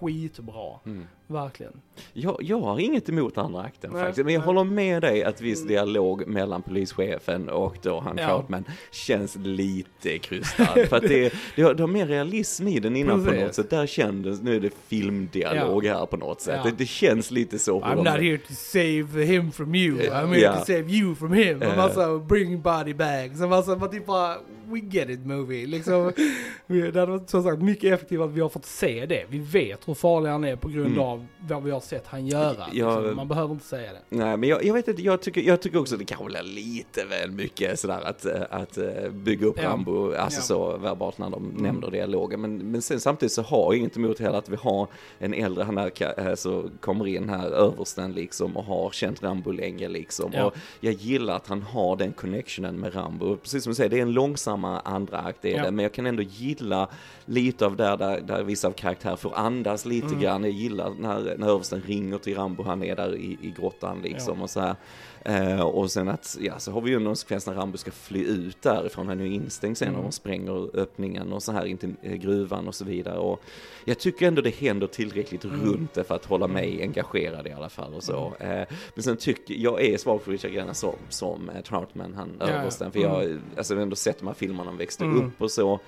skitbra. 0.00 0.80
Mm. 0.86 1.06
Verkligen. 1.26 1.72
Jag, 2.12 2.36
jag 2.40 2.60
har 2.60 2.78
inget 2.80 3.08
emot 3.08 3.38
andra 3.38 3.60
akten 3.62 3.90
Nej, 3.92 4.02
faktiskt, 4.04 4.24
men 4.24 4.34
jag 4.34 4.40
nej. 4.40 4.46
håller 4.46 4.64
med 4.64 5.02
dig 5.02 5.24
att 5.24 5.40
viss 5.40 5.58
Mm. 5.60 5.68
dialog 5.68 6.26
mellan 6.26 6.62
polischefen 6.62 7.48
och 7.48 7.76
då 7.82 8.00
han 8.00 8.16
Ja. 8.18 8.26
Troutman 8.28 8.64
känns 8.92 9.36
lite 9.36 10.18
krystad. 10.18 10.64
för 10.88 10.96
att 10.96 11.02
det, 11.02 11.32
det, 11.56 11.62
har, 11.62 11.74
det 11.74 11.82
har 11.82 11.88
mer 11.88 12.06
realism 12.06 12.68
i 12.68 12.80
den 12.80 12.96
innan 12.96 13.24
på 13.24 13.30
Precis. 13.30 13.44
något 13.46 13.54
sätt. 13.54 13.70
Där 13.70 13.86
kändes, 13.86 14.42
nu 14.42 14.56
är 14.56 14.60
det 14.60 14.70
filmdialog 14.88 15.86
här 15.86 16.06
på 16.06 16.16
något 16.16 16.40
sätt. 16.40 16.60
Ja. 16.64 16.70
Det, 16.70 16.76
det 16.78 16.86
känns 16.86 17.30
lite 17.30 17.58
så. 17.58 17.80
på 17.80 17.86
I'm 17.86 17.96
not 17.96 18.06
here 18.22 18.38
to 18.38 18.52
save 18.54 19.24
him 19.24 19.52
from 19.52 19.74
you, 19.74 19.98
I'm 20.00 20.26
here 20.28 20.40
Ja. 20.40 20.54
to 20.54 20.64
save 20.64 20.90
you 20.92 21.14
from 21.14 21.32
him. 21.32 21.62
Eh. 21.62 21.76
massa 21.76 22.18
bring 22.18 22.60
body 22.62 22.94
bags. 22.94 23.40
Massa, 23.40 23.76
man 23.76 23.90
typ 23.90 24.06
bara, 24.06 24.36
we 24.66 24.78
get 24.78 25.10
it 25.10 25.26
movie. 25.26 25.66
Liksom, 25.66 26.12
det 26.66 26.96
hade 27.00 27.06
varit 27.06 27.30
som 27.30 27.42
sagt 27.42 27.62
mycket 27.62 27.92
effektivare 27.92 28.28
att 28.28 28.34
vi 28.34 28.40
har 28.40 28.48
fått 28.48 28.66
se 28.66 29.06
det. 29.06 29.24
Vi 29.28 29.38
vet 29.38 29.88
hur 29.88 29.94
farlig 29.94 30.30
han 30.30 30.44
är 30.44 30.56
på 30.56 30.68
grund 30.68 30.84
Mm. 30.86 30.98
av 30.98 31.13
vad 31.48 31.62
vi 31.62 31.70
har 31.70 31.80
sett 31.80 32.06
han 32.06 32.26
göra. 32.26 32.64
Ja, 32.72 32.98
liksom. 33.00 33.16
Man 33.16 33.28
behöver 33.28 33.52
inte 33.54 33.64
säga 33.66 33.92
det. 33.92 34.00
Nej, 34.08 34.36
men 34.36 34.48
jag, 34.48 34.64
jag 34.64 34.74
vet 34.74 34.88
inte, 34.88 35.02
jag 35.02 35.22
tycker, 35.22 35.40
jag 35.40 35.60
tycker 35.60 35.80
också 35.80 35.96
det 35.96 36.04
kanske 36.04 36.26
blir 36.26 36.42
lite 36.42 37.04
väl 37.04 37.30
mycket 37.30 37.80
sådär 37.80 38.00
att, 38.04 38.24
eh, 38.26 38.42
att 38.50 38.78
eh, 38.78 39.10
bygga 39.10 39.46
upp 39.46 39.58
Ja. 39.62 39.68
Rambo, 39.68 40.14
alltså 40.14 40.38
Ja. 40.40 40.42
så 40.44 40.76
verbalt 40.76 41.18
när 41.18 41.30
de 41.30 41.42
nämner 41.56 41.90
dialogen. 41.90 42.40
Men, 42.40 42.56
men 42.70 42.82
sen 42.82 43.00
samtidigt 43.00 43.32
så 43.32 43.42
har 43.42 43.58
jag 43.72 43.76
inget 43.76 43.96
emot 43.96 44.18
heller 44.20 44.38
att 44.38 44.48
vi 44.48 44.56
har 44.56 44.88
en 45.18 45.34
äldre, 45.34 45.64
han 45.64 45.78
ka- 45.78 46.28
eh, 46.28 46.34
så 46.34 46.70
kommer 46.80 47.06
in 47.06 47.28
här, 47.28 47.48
översten 47.48 48.12
liksom 48.12 48.56
och 48.56 48.64
har 48.64 48.90
känt 48.90 49.22
Rambo 49.22 49.50
länge 49.50 49.88
liksom. 49.88 50.30
Ja. 50.34 50.44
Och 50.44 50.54
jag 50.80 50.92
gillar 50.92 51.36
att 51.36 51.46
han 51.48 51.62
har 51.62 51.96
den 51.96 52.12
connectionen 52.12 52.76
med 52.80 52.94
Rambo. 52.94 53.36
Precis 53.36 53.62
som 53.64 53.70
du 53.70 53.74
säger, 53.74 53.90
det 53.90 53.98
är 53.98 54.02
en 54.02 54.12
långsammare 54.12 54.80
andra 54.84 55.18
akt 55.18 55.44
är 55.44 55.62
det, 55.62 55.70
men 55.70 55.82
jag 55.82 55.92
kan 55.92 56.06
ändå 56.06 56.22
gilla 56.22 56.88
lite 57.24 57.66
av 57.66 57.76
där, 57.76 57.96
där, 57.96 58.20
där 58.20 58.42
vissa 58.42 58.68
av 58.68 58.72
karaktär 58.72 59.16
får 59.16 59.32
andas 59.34 59.84
lite 59.86 60.06
Mm. 60.06 60.20
grann. 60.20 60.42
Jag 60.42 60.52
gillar 60.52 60.90
när, 61.04 61.36
när 61.38 61.48
översten 61.48 61.82
ringer 61.86 62.18
till 62.18 62.36
Rambo, 62.36 62.62
han 62.62 62.82
är 62.82 62.96
där 62.96 63.16
i, 63.16 63.38
i 63.40 63.50
grottan 63.50 64.00
liksom 64.02 64.42
och 64.42 64.50
så 64.50 64.60
här. 64.60 64.76
Eh, 65.26 65.60
och 65.60 65.90
sen 65.90 66.08
att, 66.08 66.36
ja, 66.40 66.58
så 66.58 66.72
har 66.72 66.80
vi 66.80 66.90
ju 66.90 66.98
någon 66.98 67.16
sekvens 67.16 67.46
när 67.46 67.54
Rambo 67.54 67.76
ska 67.78 67.90
fly 67.90 68.24
ut 68.24 68.62
därifrån, 68.62 69.08
han 69.08 69.20
är 69.20 69.24
ju 69.24 69.32
instängd 69.34 69.78
sen 69.78 69.88
Mm. 69.88 69.98
och 70.00 70.04
de 70.04 70.12
spränger 70.12 70.76
öppningen 70.80 71.32
och 71.32 71.42
så 71.42 71.52
här 71.52 71.64
in 71.66 71.76
till 71.78 71.94
eh, 72.02 72.12
gruvan 72.14 72.68
och 72.68 72.74
så 72.74 72.84
vidare. 72.84 73.18
Och 73.18 73.42
jag 73.84 73.98
tycker 73.98 74.28
ändå 74.28 74.42
det 74.42 74.54
händer 74.54 74.86
tillräckligt 74.86 75.44
Mm. 75.44 75.60
runt 75.64 75.94
det 75.94 76.04
för 76.04 76.14
att 76.14 76.24
hålla 76.24 76.46
mig 76.46 76.82
engagerad 76.82 77.46
i 77.46 77.52
alla 77.52 77.68
fall 77.68 77.94
och 77.94 78.02
så. 78.02 78.32
Eh, 78.40 78.62
men 78.94 79.02
sen 79.02 79.16
tycker 79.16 79.54
jag 79.54 79.82
är 79.82 79.98
svag 79.98 80.22
för 80.22 80.30
Richard 80.30 80.52
Grenna 80.52 80.74
som, 80.74 80.94
som 81.08 81.50
eh, 81.50 81.62
Troutman, 81.62 82.14
han 82.14 82.30
Ja, 82.40 82.46
översten, 82.46 82.92
för 82.92 83.00
jag, 83.00 83.38
alltså 83.56 83.74
jag 83.74 83.78
har 83.78 83.82
ändå 83.82 83.96
sett 83.96 84.18
de 84.18 84.26
här 84.26 84.34
filmerna 84.34 84.64
de 84.64 84.76
växte 84.76 85.04
Mm. 85.04 85.26
upp 85.26 85.42
och 85.42 85.50
så. 85.50 85.80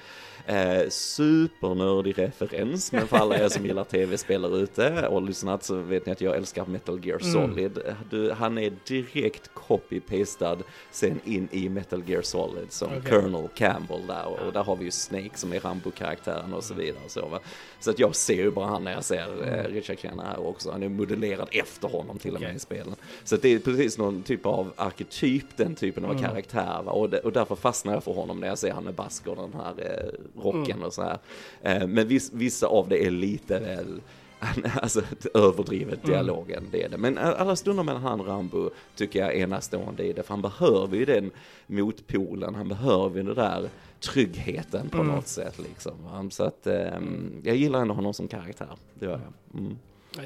Eh, 0.49 0.89
supernördig 0.89 2.19
referens, 2.19 2.93
men 2.93 3.07
för 3.07 3.17
alla 3.17 3.39
er 3.39 3.49
som 3.49 3.67
gillar 3.67 3.85
tv-spel 3.85 4.43
där 4.43 4.59
ute 4.59 5.09
och 5.09 5.23
lyssnat 5.23 5.65
så 5.65 5.75
vet 5.77 6.07
ni 6.07 6.13
att 6.13 6.21
jag 6.21 6.37
älskar 6.37 6.67
Metal 6.67 7.07
Gear 7.07 7.21
Mm. 7.21 7.33
Solid. 7.33 7.79
Du, 8.11 8.33
han 8.33 8.59
är 8.59 8.73
direkt 8.89 9.26
copy-pastad 9.55 10.59
sen 10.91 11.21
in 11.25 11.49
i 11.53 11.69
Metal 11.69 12.03
Gear 12.07 12.23
Solid 12.23 12.73
som 12.73 12.89
Okej. 12.89 13.11
Colonel 13.11 13.49
Campbell 13.55 14.07
där 14.07 14.27
och, 14.27 14.39
och 14.47 14.53
där 14.53 14.63
har 14.65 14.77
vi 14.77 14.85
ju 14.85 14.91
Snake 14.91 15.31
som 15.35 15.53
är 15.53 15.61
Rambo-karaktären 15.61 16.53
och 16.55 16.65
så 16.65 16.75
vidare. 16.75 17.01
Och 17.05 17.11
så, 17.11 17.27
va? 17.29 17.41
så 17.81 17.91
att 17.91 17.99
jag 17.99 18.15
ser 18.17 18.35
ju 18.35 18.51
bara 18.51 18.67
han 18.67 18.85
när 18.85 18.93
jag 18.93 19.05
ser 19.05 19.49
eh, 19.49 19.73
Richard 19.73 19.99
Crenna 19.99 20.23
här 20.23 20.47
också. 20.47 20.71
Han 20.71 20.83
är 20.83 20.89
modellerad 20.89 21.49
efter 21.53 21.89
honom 21.89 22.19
till 22.19 22.35
och 22.35 22.41
med 22.41 22.47
Okej. 22.49 22.57
i 22.57 22.61
spelen. 22.61 22.95
Så 23.25 23.35
att 23.35 23.43
det 23.43 23.49
är 23.55 23.59
precis 23.59 23.99
någon 23.99 24.23
typ 24.23 24.47
av 24.47 24.73
arketyp, 24.77 25.45
den 25.57 25.75
typen 25.75 26.05
av 26.05 26.11
Mm. 26.11 26.23
karaktär. 26.23 26.83
Va? 26.85 26.93
Och, 26.93 27.15
och 27.15 27.33
därför 27.33 27.55
fastnar 27.57 27.93
jag 27.93 28.05
för 28.05 28.13
honom 28.13 28.41
när 28.41 28.49
jag 28.49 28.59
ser 28.59 28.73
han 28.73 28.85
med 28.85 28.95
bask 28.95 29.27
och 29.27 29.37
den 29.37 29.53
här 29.55 29.75
eh, 29.79 30.43
rocken 30.43 30.77
Mm. 30.77 30.83
och 30.87 30.93
så 30.93 31.03
här. 31.03 31.19
Eh, 31.63 31.87
men 31.87 32.09
viss, 32.09 32.31
vissa 32.33 32.67
av 32.67 32.89
det 32.89 33.07
är 33.07 33.11
lite 33.11 33.59
väl 33.59 34.01
Alltså 34.83 35.03
överdrivet 35.35 35.99
Mm. 36.05 36.11
dialogen, 36.11 36.65
det 36.71 36.83
är 36.83 36.89
det. 36.89 36.99
Men 36.99 37.19
alla 37.19 37.57
stunder 37.57 37.83
mellan 37.83 38.03
han 38.03 38.21
och 38.21 38.27
Rambo 38.27 38.71
tycker 38.95 39.19
jag 39.19 39.29
är 39.35 39.39
enastående 39.43 40.05
i 40.05 40.13
det, 40.13 40.23
för 40.23 40.29
han 40.35 40.43
behöver 40.43 40.97
ju 40.97 41.05
den 41.05 41.31
motpolen, 41.67 42.55
han 42.55 42.69
behöver 42.69 43.17
ju 43.17 43.23
den 43.23 43.35
där 43.35 43.69
tryggheten 44.01 44.89
på 44.89 44.99
Mm. 44.99 45.15
något 45.15 45.27
sätt 45.29 45.59
liksom. 45.59 46.31
Så 46.31 46.45
att 46.45 46.67
eh, 46.67 46.99
jag 47.43 47.57
gillar 47.57 47.81
ändå 47.81 47.95
honom 47.95 48.15
som 48.15 48.29
karaktär, 48.29 48.69
det 48.95 49.05
gör 49.07 49.13
jag. 49.53 49.61
Mm. 49.61 49.77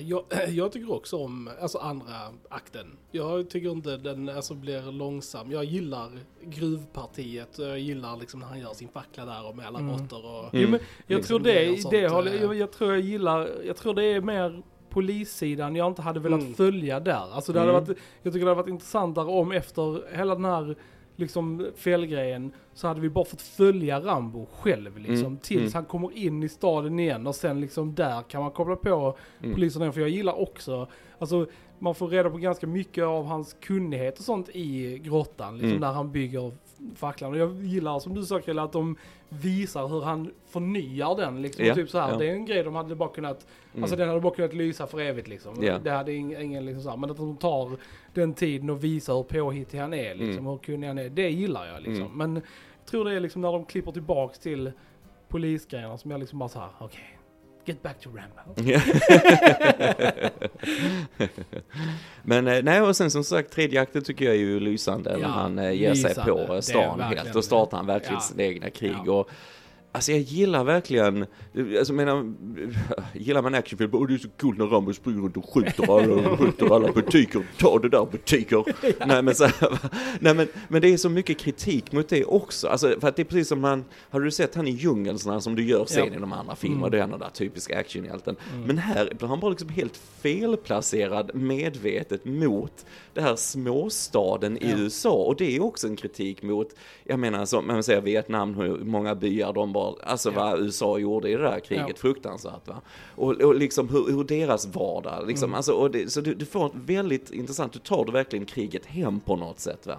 Jag, 0.01 0.25
jag 0.49 0.73
tycker 0.73 0.93
också 0.93 1.17
om 1.17 1.51
alltså 1.61 1.79
andra 1.79 2.15
akten. 2.49 2.87
Jag 3.11 3.51
tycker 3.51 3.71
inte 3.71 3.97
den 3.97 4.29
alltså, 4.29 4.55
blir 4.55 4.93
långsam. 4.93 5.51
Jag 5.53 5.65
gillar 5.65 6.11
gruvpartiet. 6.45 7.59
Jag 7.59 7.79
gillar 7.79 8.17
liksom 8.17 8.41
när 8.41 8.47
han 8.47 8.59
gör 8.61 8.73
sin 8.75 8.89
fackla 8.89 9.25
där 9.25 9.47
och 9.49 9.57
med 9.57 9.67
alla 9.67 9.79
Mm. 9.79 9.93
råttor 9.93 10.25
och... 10.27 10.55
Mm. 10.55 10.63
Jo, 10.65 10.69
men 10.71 10.81
jag 11.07 11.23
tror 11.25 11.39
det 11.41 11.69
och 11.69 11.75
det, 11.77 11.83
sånt, 11.83 11.93
det 11.93 12.09
håller, 12.09 12.41
jag, 12.43 12.55
jag 12.55 12.73
tror 12.73 12.91
jag 12.91 13.01
gillar, 13.01 13.51
jag 13.65 13.77
tror 13.77 13.95
det 13.95 14.05
är 14.05 14.21
mer 14.21 14.63
polissidan 14.91 15.77
jag 15.77 15.87
inte 15.87 16.03
hade 16.03 16.21
velat 16.21 16.41
Mm. 16.41 16.55
följa 16.55 17.01
där. 17.01 17.33
Alltså 17.35 17.53
det 17.53 17.59
hade 17.61 17.73
Mm. 17.73 17.85
varit, 17.85 17.99
jag 18.23 18.33
tycker 18.33 18.47
det 18.47 18.51
hade 18.51 18.63
varit 18.63 18.69
intressantare 18.71 19.27
om 19.27 19.53
efter 19.53 20.17
hela 20.17 20.35
den 20.35 20.45
här 20.45 20.77
liksom 21.21 21.67
felgrejen 21.77 22.53
så 22.75 22.89
hade 22.89 23.01
vi 23.01 23.09
bara 23.09 23.25
fått 23.25 23.43
följa 23.43 24.01
Rambo 24.01 24.47
själv 24.53 24.99
liksom 24.99 25.27
Mm. 25.27 25.39
tills 25.39 25.61
Mm. 25.61 25.73
han 25.75 25.85
kommer 25.85 26.17
in 26.17 26.43
i 26.43 26.49
staden 26.49 26.99
igen 27.01 27.27
och 27.27 27.35
sen 27.35 27.61
liksom 27.61 27.95
där 27.95 28.23
kan 28.23 28.43
man 28.43 28.51
koppla 28.51 28.77
på 28.77 29.17
Mm. 29.43 29.55
polisen. 29.55 29.93
För 29.93 30.01
jag 30.01 30.11
gillar 30.11 30.41
också, 30.41 30.89
alltså 31.19 31.47
man 31.79 31.95
får 31.95 32.09
reda 32.09 32.31
på 32.31 32.37
ganska 32.39 32.67
mycket 32.67 33.05
av 33.05 33.25
hans 33.25 33.57
kunnighet 33.61 34.19
och 34.19 34.25
sånt 34.25 34.49
i 34.49 34.99
grottan, 34.99 35.55
liksom 35.55 35.71
Mm. 35.71 35.81
där 35.81 35.93
han 35.93 36.13
bygger 36.13 36.53
facklan. 36.95 37.33
Och 37.33 37.39
jag 37.39 37.63
gillar 37.65 37.99
som 37.99 38.15
du 38.15 38.25
sa 38.25 38.41
Krille 38.41 38.63
att 38.63 38.73
de 38.73 38.97
visar 39.29 39.89
hur 39.89 40.01
han 40.03 40.31
förnyar 40.49 41.17
den 41.17 41.43
liksom. 41.43 41.65
Ja, 41.65 41.75
typ 41.75 41.91
så 41.91 41.99
här, 41.99 42.11
ja. 42.13 42.17
Det 42.17 42.29
är 42.29 42.33
en 42.33 42.45
grej 42.47 42.63
de 42.63 42.75
hade 42.75 42.95
bara 42.95 43.09
kunnat, 43.09 43.47
Mm. 43.73 43.83
alltså 43.85 43.97
den 43.97 44.09
hade 44.09 44.21
bara 44.21 44.35
kunnat 44.35 44.55
lysa 44.55 44.87
för 44.87 45.01
evigt 45.01 45.29
liksom. 45.29 45.55
Ja. 45.63 45.79
Det 45.79 45.91
hade 45.91 46.13
ing- 46.13 46.41
ingen 46.41 46.65
liksom 46.67 46.83
så 46.83 46.91
här, 46.91 46.97
men 46.97 47.11
att 47.11 47.17
de 47.17 47.37
tar 47.37 47.71
den 48.15 48.35
tiden 48.35 48.71
och 48.71 48.85
visar 48.85 49.15
hur 49.17 49.23
påhittig 49.23 49.79
han 49.79 49.95
är 49.95 50.15
liksom, 50.15 50.33
Mm. 50.39 50.47
hur 50.47 50.59
kunnig 50.59 50.89
han 50.89 50.99
är. 50.99 51.09
Det 51.09 51.31
gillar 51.31 51.67
jag 51.67 51.83
liksom. 51.83 52.07
Mm. 52.07 52.17
Men 52.19 52.35
jag 52.35 52.87
tror 52.91 53.05
det 53.05 53.15
är 53.15 53.21
liksom 53.21 53.43
när 53.43 53.53
de 53.53 53.65
klipper 53.65 53.93
tillbaks 53.93 54.39
till 54.39 54.73
polisgrejerna 55.29 55.99
som 55.99 56.11
jag 56.11 56.21
liksom 56.21 56.39
bara 56.39 56.49
så 56.49 56.59
här, 56.59 56.69
okej. 56.79 57.19
Get 57.65 57.83
back 57.83 58.01
to 58.01 58.11
Rambo. 58.11 58.55
Men 62.23 62.47
eh, 62.49 62.63
nej, 62.63 62.81
och 62.83 62.97
sen 62.97 63.11
som 63.11 63.25
sagt, 63.25 63.53
tredje 63.53 63.81
akten 63.81 64.03
tycker 64.03 64.25
jag 64.25 64.35
är 64.35 64.39
ju 64.39 64.61
lysande 64.61 65.13
när 65.13 65.21
Ja, 65.21 65.29
han 65.29 65.59
eh, 65.59 65.73
ger 65.73 65.95
sig 65.95 66.09
lysande. 66.09 66.41
Det 66.41 66.47
på 66.47 66.63
stan 66.63 67.01
helt. 67.01 67.33
Då 67.33 67.43
startar 67.43 67.77
han 67.77 67.87
verkligen 67.87 68.15
Ja. 68.15 68.21
sitt 68.21 68.39
egna 68.39 68.71
krig. 68.71 68.97
Ja. 69.07 69.13
Och, 69.13 69.31
alltså 69.93 70.13
jag 70.13 70.21
gillar 70.21 70.65
verkligen, 70.65 71.27
alltså 71.79 71.93
menar, 71.93 72.33
gillar 73.15 73.43
man 73.43 73.55
actionfilm, 73.55 73.91
och 73.95 74.09
det 74.09 74.15
är 74.15 74.19
så 74.19 74.29
coolt 74.41 74.59
när 74.59 74.67
Rambo 74.67 74.93
springer 74.93 75.21
runt 75.23 75.37
och 75.37 75.55
skjuter 75.55 75.97
alla, 75.99 76.37
skjuter 76.37 76.75
alla 76.75 76.93
butiker, 76.93 77.43
ta 77.59 77.79
det 77.79 77.89
där 77.89 78.07
butiker. 78.13 78.65
Nej 79.07 79.23
men 79.23 79.35
så 79.35 79.45
här, 79.45 79.79
nej 80.21 80.35
men, 80.35 80.49
men 80.69 80.83
det 80.83 80.89
är 80.93 80.97
så 80.97 81.09
mycket 81.09 81.39
kritik 81.39 81.93
mot 81.93 82.09
det 82.09 82.25
också. 82.25 82.69
Alltså 82.69 82.95
för 83.01 83.09
att 83.09 83.17
det 83.17 83.23
är 83.23 83.25
precis 83.25 83.49
som 83.49 83.61
man, 83.61 83.85
har 84.11 84.21
du 84.21 84.31
sett 84.31 84.55
han 84.55 84.69
i 84.69 84.71
djungeln 84.71 85.19
sådär 85.19 85.41
som 85.41 85.55
du 85.57 85.65
gör 85.65 85.85
sen 85.85 86.07
Ja. 86.11 86.15
i 86.17 86.21
de 86.21 86.33
andra 86.33 86.57
filmerna, 86.57 86.81
Mm. 86.87 86.91
det 86.91 87.05
är 87.05 87.09
den 87.09 87.19
där 87.19 87.31
typiska 87.31 87.79
actionhjälten. 87.79 88.37
Mm. 88.55 88.67
Men 88.67 88.79
här 88.79 89.13
blir 89.19 89.29
han 89.29 89.41
bara 89.41 89.51
liksom 89.51 89.69
helt 89.69 89.97
felplacerad 90.23 91.31
medvetet 91.35 92.25
mot 92.25 92.87
det 93.15 93.21
här 93.21 93.37
småstaden 93.37 94.57
i 94.57 94.71
Ja. 94.71 94.77
USA. 94.79 95.13
Och 95.13 95.37
det 95.37 95.57
är 95.57 95.63
också 95.63 95.87
en 95.87 95.97
kritik 95.97 96.43
mot, 96.43 96.69
jag 97.05 97.19
menar 97.19 97.45
som 97.45 97.67
man 97.67 97.83
säger 97.83 98.01
Vietnam, 98.01 98.55
hur 98.55 98.79
många 98.85 99.15
byar 99.15 99.53
de 99.53 99.73
bara, 99.73 99.80
alltså 100.03 100.33
Ja. 100.35 100.35
vad 100.35 100.61
USA 100.61 100.99
gjorde 100.99 101.29
i 101.31 101.35
det 101.37 101.43
där 101.43 101.61
kriget, 101.61 101.87
Ja. 101.89 101.95
fruktansvärt 101.97 102.69
va. 102.69 102.81
Och, 103.17 103.33
och 103.33 103.55
liksom 103.55 103.89
hur, 103.89 104.07
hur 104.13 104.25
deras 104.25 104.67
vardag, 104.67 105.25
liksom, 105.27 105.47
Mm. 105.51 105.55
alltså, 105.57 105.89
det, 105.89 106.11
så 106.13 106.21
du, 106.21 106.35
du 106.35 106.45
får 106.45 106.67
ett 106.67 106.73
väldigt 106.75 107.31
intressant, 107.31 107.73
du 107.73 107.79
tar 107.79 108.05
du 108.05 108.13
verkligen 108.13 108.45
kriget 108.47 108.87
hem 108.87 109.21
på 109.21 109.37
något 109.37 109.61
sätt 109.61 109.87
va. 109.87 109.97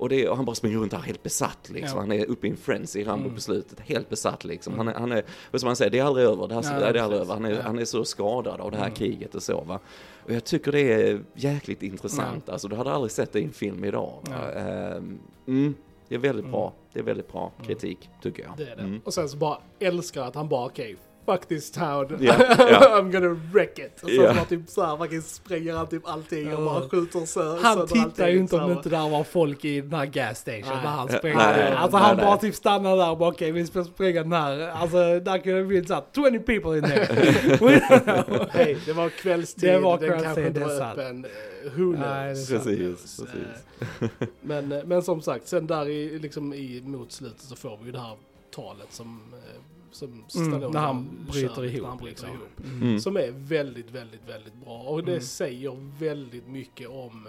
Och, 0.00 0.08
det, 0.08 0.28
och 0.28 0.36
han 0.36 0.44
bara 0.44 0.54
springer 0.54 0.78
runt 0.78 0.90
där 0.90 0.98
helt 0.98 1.22
besatt 1.22 1.70
liksom. 1.74 1.96
Ja. 1.96 2.00
Han 2.00 2.12
är 2.12 2.24
uppe 2.30 2.46
i 2.46 2.50
en 2.50 2.56
frenzy, 2.56 3.04
Rambo 3.04 3.24
Mm. 3.24 3.34
på 3.34 3.40
slutet, 3.40 3.80
helt 3.80 4.08
besatt 4.08 4.44
liksom. 4.44 4.74
Han 4.76 4.88
är, 4.88 4.94
han 4.94 5.12
är, 5.12 5.24
och 5.50 5.60
som 5.60 5.66
man 5.66 5.76
säger, 5.76 5.90
det 5.90 5.98
är 5.98 6.04
aldrig 6.04 6.26
över, 6.26 6.48
det, 6.48 6.54
här, 6.54 6.62
Nej, 6.80 6.92
det 6.92 6.98
är 6.98 7.02
aldrig 7.02 7.20
över. 7.22 7.34
Han 7.34 7.44
är, 7.44 7.50
Ja. 7.50 7.62
han 7.62 7.78
är 7.78 7.84
så 7.84 8.04
skadad 8.04 8.60
av 8.60 8.70
det 8.70 8.76
här 8.76 8.84
Mm. 8.84 8.96
kriget 8.96 9.34
och 9.34 9.42
så 9.42 9.60
va. 9.60 9.78
Och 10.24 10.32
jag 10.32 10.44
tycker 10.44 10.72
det 10.72 10.92
är 10.92 11.20
jäkligt 11.34 11.82
intressant, 11.82 12.48
alltså 12.48 12.68
du 12.68 12.76
hade 12.76 12.92
aldrig 12.92 13.10
sett 13.12 13.32
det 13.32 13.40
i 13.40 13.44
en 13.44 13.52
film 13.52 13.84
idag. 13.84 14.12
Ja. 14.30 14.50
Ehm, 14.60 15.18
mm, 15.46 15.74
det 16.08 16.14
är 16.14 16.18
väldigt 16.18 16.44
Mm. 16.44 16.52
bra, 16.52 16.72
det 16.92 16.98
är 16.98 17.02
väldigt 17.04 17.32
bra 17.32 17.52
kritik 17.66 18.10
tycker 18.22 18.42
jag. 18.42 18.52
Det 18.56 18.62
är 18.72 18.76
det. 18.76 18.82
Mm. 18.82 19.00
Och 19.04 19.14
sen 19.14 19.28
så 19.28 19.36
bara 19.36 19.58
älskar 19.78 20.22
att 20.22 20.34
han 20.34 20.48
bara 20.48 20.66
okej, 20.66 20.96
fuck 21.26 21.48
this 21.48 21.70
town. 21.70 22.16
Ja, 22.20 22.34
ja. 22.58 23.00
I'm 23.00 23.12
gonna 23.12 23.40
wreck 23.52 23.78
it. 23.78 24.02
Och 24.02 24.10
så 24.10 24.22
Ja. 24.22 24.34
bara 24.34 24.44
typ 24.44 24.68
såhär, 24.68 24.96
fucking 24.96 25.22
spränger 25.22 25.72
han 25.74 25.86
typ 25.86 26.08
allting 26.08 26.56
och 26.56 26.64
bara 26.64 26.88
skjuter 26.88 27.18
sö- 27.20 27.58
Han 27.62 27.88
sönder 27.88 28.10
tittar 28.10 28.28
ju 28.28 28.38
inte 28.38 28.54
om 28.56 28.60
så 28.62 28.66
det 28.68 28.72
inte 28.74 28.88
där 28.88 29.08
var 29.10 29.24
folk 29.24 29.64
i 29.64 29.80
den 29.80 29.92
här 29.94 30.06
gas 30.06 30.38
station 30.38 30.60
Nej. 30.66 30.76
när 30.84 30.90
han 30.90 31.08
Ja, 31.12 31.18
spränger. 31.18 31.36
nej, 31.36 31.72
alltså 31.72 31.96
nej, 31.98 32.06
han 32.06 32.16
nej. 32.16 32.26
bara 32.26 32.36
typ 32.36 32.54
stannar 32.54 32.96
där 32.96 33.10
och 33.10 33.18
bara 33.18 33.28
okej 33.30 33.52
vi 33.52 33.66
ska 33.66 33.84
spränga 33.84 34.22
den 34.22 34.32
här. 34.32 34.68
Alltså 34.70 35.20
där 35.20 35.38
kunde 35.38 35.58
det 35.58 35.64
bli 35.64 35.84
såhär 35.84 36.02
20 36.14 36.38
people 36.38 36.76
in 36.78 36.84
there. 36.84 38.48
Hej, 38.50 38.78
det 38.86 38.92
var 38.92 39.08
kvällstid, 39.08 39.70
Det 39.70 39.78
var 39.78 39.98
den 39.98 40.22
kanske 40.22 40.46
inte 40.46 40.60
var 40.60 40.68
sant. 40.78 40.98
öppen. 40.98 41.24
Eh, 41.24 41.30
Who 41.72 41.92
knows? 41.92 41.98
Nej, 42.00 42.34
Precis, 42.34 42.78
knows? 42.78 43.16
precis. 43.16 44.10
Eh, 44.20 44.28
Men, 44.40 44.72
eh, 44.72 44.84
men 44.84 45.02
som 45.02 45.22
sagt, 45.22 45.48
sen 45.48 45.66
där 45.66 45.88
i, 45.88 46.18
liksom 46.18 46.54
i 46.54 46.82
mot 46.84 47.12
slutet 47.12 47.40
så 47.40 47.56
får 47.56 47.78
vi 47.80 47.86
ju 47.86 47.92
det 47.92 47.98
här 48.00 48.16
talet 48.50 48.92
som, 48.92 49.20
eh, 49.34 49.60
som 49.90 50.24
Stallone 50.28 50.68
när 50.68 50.80
han 50.80 51.26
kör, 51.26 51.32
bryter 51.32 51.62
när 51.62 51.64
ihop, 51.74 51.88
han 51.88 51.98
bryter 51.98 52.10
liksom. 52.10 52.28
ihop. 52.28 52.82
Mm. 52.82 53.00
Som 53.00 53.16
är 53.16 53.30
väldigt, 53.32 53.90
väldigt, 53.90 54.28
väldigt 54.28 54.54
bra. 54.54 54.78
Och 54.82 55.04
det 55.04 55.12
Mm. 55.12 55.22
säger 55.22 55.76
väldigt 55.98 56.48
mycket 56.48 56.88
om 56.88 57.28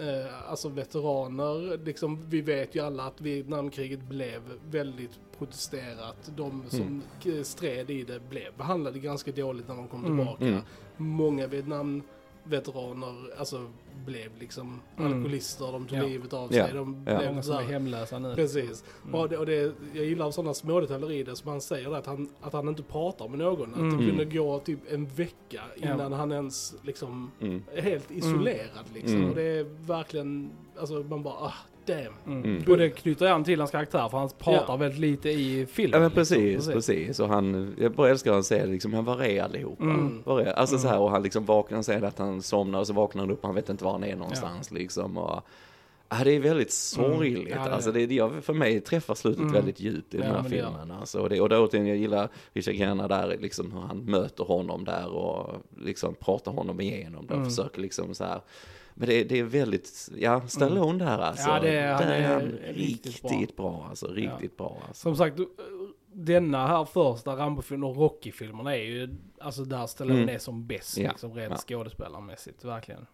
eh, 0.00 0.50
alltså 0.50 0.68
veteraner. 0.68 1.84
Liksom, 1.84 2.24
vi 2.30 2.40
vet 2.40 2.74
ju 2.74 2.80
alla 2.80 3.02
att 3.06 3.20
Vietnamkriget 3.20 4.02
blev 4.08 4.42
väldigt 4.70 5.18
protesterat. 5.38 6.30
De 6.36 6.62
som 6.68 7.02
Mm. 7.24 7.44
stred 7.44 7.90
i 7.90 8.02
det 8.04 8.28
blev 8.30 8.56
behandlade 8.56 8.98
ganska 8.98 9.32
dåligt 9.32 9.68
när 9.68 9.74
de 9.76 9.88
kom 9.88 10.04
Mm. 10.04 10.18
tillbaka. 10.18 10.44
Mm. 10.46 10.60
Många 10.96 11.46
Vietnam 11.46 12.02
veteraner 12.48 13.14
alltså 13.38 13.66
blev 14.06 14.30
liksom 14.40 14.80
Mm. 14.98 15.12
alkoholister, 15.12 15.72
de 15.72 15.86
tog 15.86 15.98
Ja. 15.98 16.02
livet 16.06 16.32
av 16.32 16.54
Ja. 16.54 16.64
sig. 16.66 16.74
De 16.74 17.04
Ja. 17.06 17.18
blev 17.18 17.28
Många 17.30 17.42
så 17.42 17.48
som 17.48 17.58
är 17.58 17.62
här, 17.62 17.72
hemlösa 17.72 18.18
nu. 18.18 18.34
Precis. 18.34 18.84
Mm. 19.02 19.14
Och, 19.14 19.28
det, 19.28 19.36
och 19.38 19.46
det, 19.46 19.72
jag 19.94 20.04
gillar 20.04 20.30
sådana 20.30 20.54
små 20.54 20.80
detaljer 20.80 21.12
i 21.12 21.22
det 21.22 21.36
som 21.36 21.50
han 21.50 21.60
säger 21.60 21.94
att 21.96 22.06
han, 22.06 22.28
att 22.40 22.52
han 22.52 22.68
inte 22.68 22.82
pratar 22.82 23.28
med 23.28 23.38
någon. 23.38 23.72
Att 23.72 23.78
Mm. 23.78 23.98
det 23.98 24.06
kunde 24.06 24.24
gå 24.24 24.58
typ 24.58 24.78
en 24.92 25.06
vecka 25.06 25.62
innan 25.76 26.12
Ja. 26.12 26.18
han 26.18 26.32
ens 26.32 26.74
liksom 26.82 27.30
Mm. 27.40 27.62
är 27.74 27.82
helt 27.82 28.10
isolerad 28.10 28.84
liksom. 28.94 29.16
Mm. 29.16 29.28
Och 29.30 29.36
det 29.36 29.42
är 29.42 29.64
verkligen, 29.86 30.50
alltså 30.80 30.94
man 30.94 31.22
bara 31.22 31.34
ah 31.34 31.54
damn. 31.88 32.14
Mm. 32.26 32.44
Mm. 32.56 32.64
Och 32.70 32.76
det 32.78 32.90
knyter 32.90 33.26
an 33.26 33.44
till 33.44 33.58
hans 33.58 33.70
karaktär 33.70 34.08
för 34.08 34.18
han 34.18 34.28
pratar 34.38 34.72
Ja. 34.72 34.76
väldigt 34.76 35.00
lite 35.00 35.30
i 35.30 35.66
filmen. 35.66 36.02
Ja 36.02 36.08
men 36.08 36.18
liksom. 36.18 36.36
precis, 36.36 36.68
precis. 36.68 37.20
Och 37.20 37.28
han, 37.28 37.74
jag 37.78 37.92
bara 37.92 38.08
älskar 38.10 38.30
att 38.30 38.36
han 38.36 38.44
säger 38.44 38.66
liksom, 38.66 38.90
men 38.90 39.04
var 39.04 39.22
är 39.22 39.42
allihopa? 39.42 39.84
Mm. 39.84 40.22
Var 40.24 40.40
är? 40.40 40.52
Alltså 40.52 40.74
Mm. 40.76 40.82
så 40.82 40.88
här, 40.88 40.98
och 40.98 41.10
han 41.10 41.22
liksom 41.22 41.44
vaknar, 41.44 41.76
han 41.76 41.84
säger 41.84 42.02
att 42.02 42.18
han 42.18 42.42
somnar 42.42 42.78
och 42.78 42.86
så 42.86 42.92
vaknar 42.92 43.22
han 43.22 43.30
upp 43.30 43.40
och 43.40 43.48
han 43.48 43.54
vet 43.54 43.68
inte 43.68 43.84
var 43.84 43.92
han 43.92 44.04
är 44.04 44.16
någonstans 44.16 44.70
liksom. 44.70 45.18
Och, 45.18 45.40
ja, 46.08 46.16
det 46.24 46.30
är 46.30 46.40
väldigt 46.40 46.72
sorgligt. 46.72 47.46
Mm. 47.46 47.58
Ja, 47.58 47.64
det 47.64 47.70
är 47.70 47.74
alltså 47.74 47.92
det, 47.92 48.06
det, 48.06 48.14
jag- 48.14 48.44
för 48.44 48.54
mig 48.54 48.80
träffar 48.80 49.14
slutet 49.14 49.40
Mm. 49.40 49.52
väldigt 49.52 49.80
djupt 49.80 50.14
i 50.14 50.16
Ja, 50.18 50.24
den 50.24 50.34
här 50.34 50.42
det 50.42 50.48
filmen. 50.48 50.90
Alltså, 50.90 51.20
och, 51.20 51.28
det, 51.28 51.40
och 51.40 51.48
då 51.48 51.66
återigen, 51.66 51.86
jag 51.86 51.96
gillar 51.96 52.28
Richard 52.52 52.74
Grenna 52.74 53.08
där, 53.08 53.36
liksom 53.40 53.72
hur 53.72 53.80
han 53.80 53.98
möter 53.98 54.44
honom 54.44 54.84
där 54.84 55.08
och 55.08 55.54
liksom 55.80 56.14
pratar 56.14 56.52
honom 56.52 56.80
igenom 56.80 57.26
det 57.26 57.32
och 57.34 57.38
Mm. 57.40 57.50
försöker 57.50 57.80
liksom 57.80 58.14
så 58.14 58.24
här. 58.24 58.40
Men 59.00 59.08
det, 59.08 59.24
det 59.24 59.38
är 59.38 59.44
väldigt, 59.44 60.08
ja, 60.16 60.42
Stallone 60.48 61.04
där 61.04 61.18
alltså. 61.18 61.48
Ja, 61.48 61.60
det 61.60 61.68
är- 61.78 61.92
han 61.94 62.02
är 62.02 62.16
är 62.22 62.34
han 62.34 62.42
riktigt 62.74 63.06
riktigt 63.30 63.56
bra. 63.56 63.86
alltså, 63.88 64.06
riktigt 64.06 64.56
bra 64.56 64.82
alltså. 64.88 65.02
Som 65.02 65.16
sagt, 65.16 65.38
denna 66.12 66.66
här 66.66 66.84
första 66.84 67.36
Rambo-filmen 67.36 67.90
och 67.90 67.96
Rocky-filmerna 67.96 68.76
är 68.76 68.82
ju, 68.84 69.08
alltså 69.40 69.64
där 69.64 69.86
Stallone 69.86 70.22
Mm. 70.22 70.34
är 70.34 70.38
som 70.38 70.66
bäst, 70.66 70.98
Ja, 70.98 71.08
liksom 71.10 71.34
rent 71.34 71.50
ja. 71.68 71.76
skådespelarmässigt, 71.76 72.64
verkligen. 72.64 73.06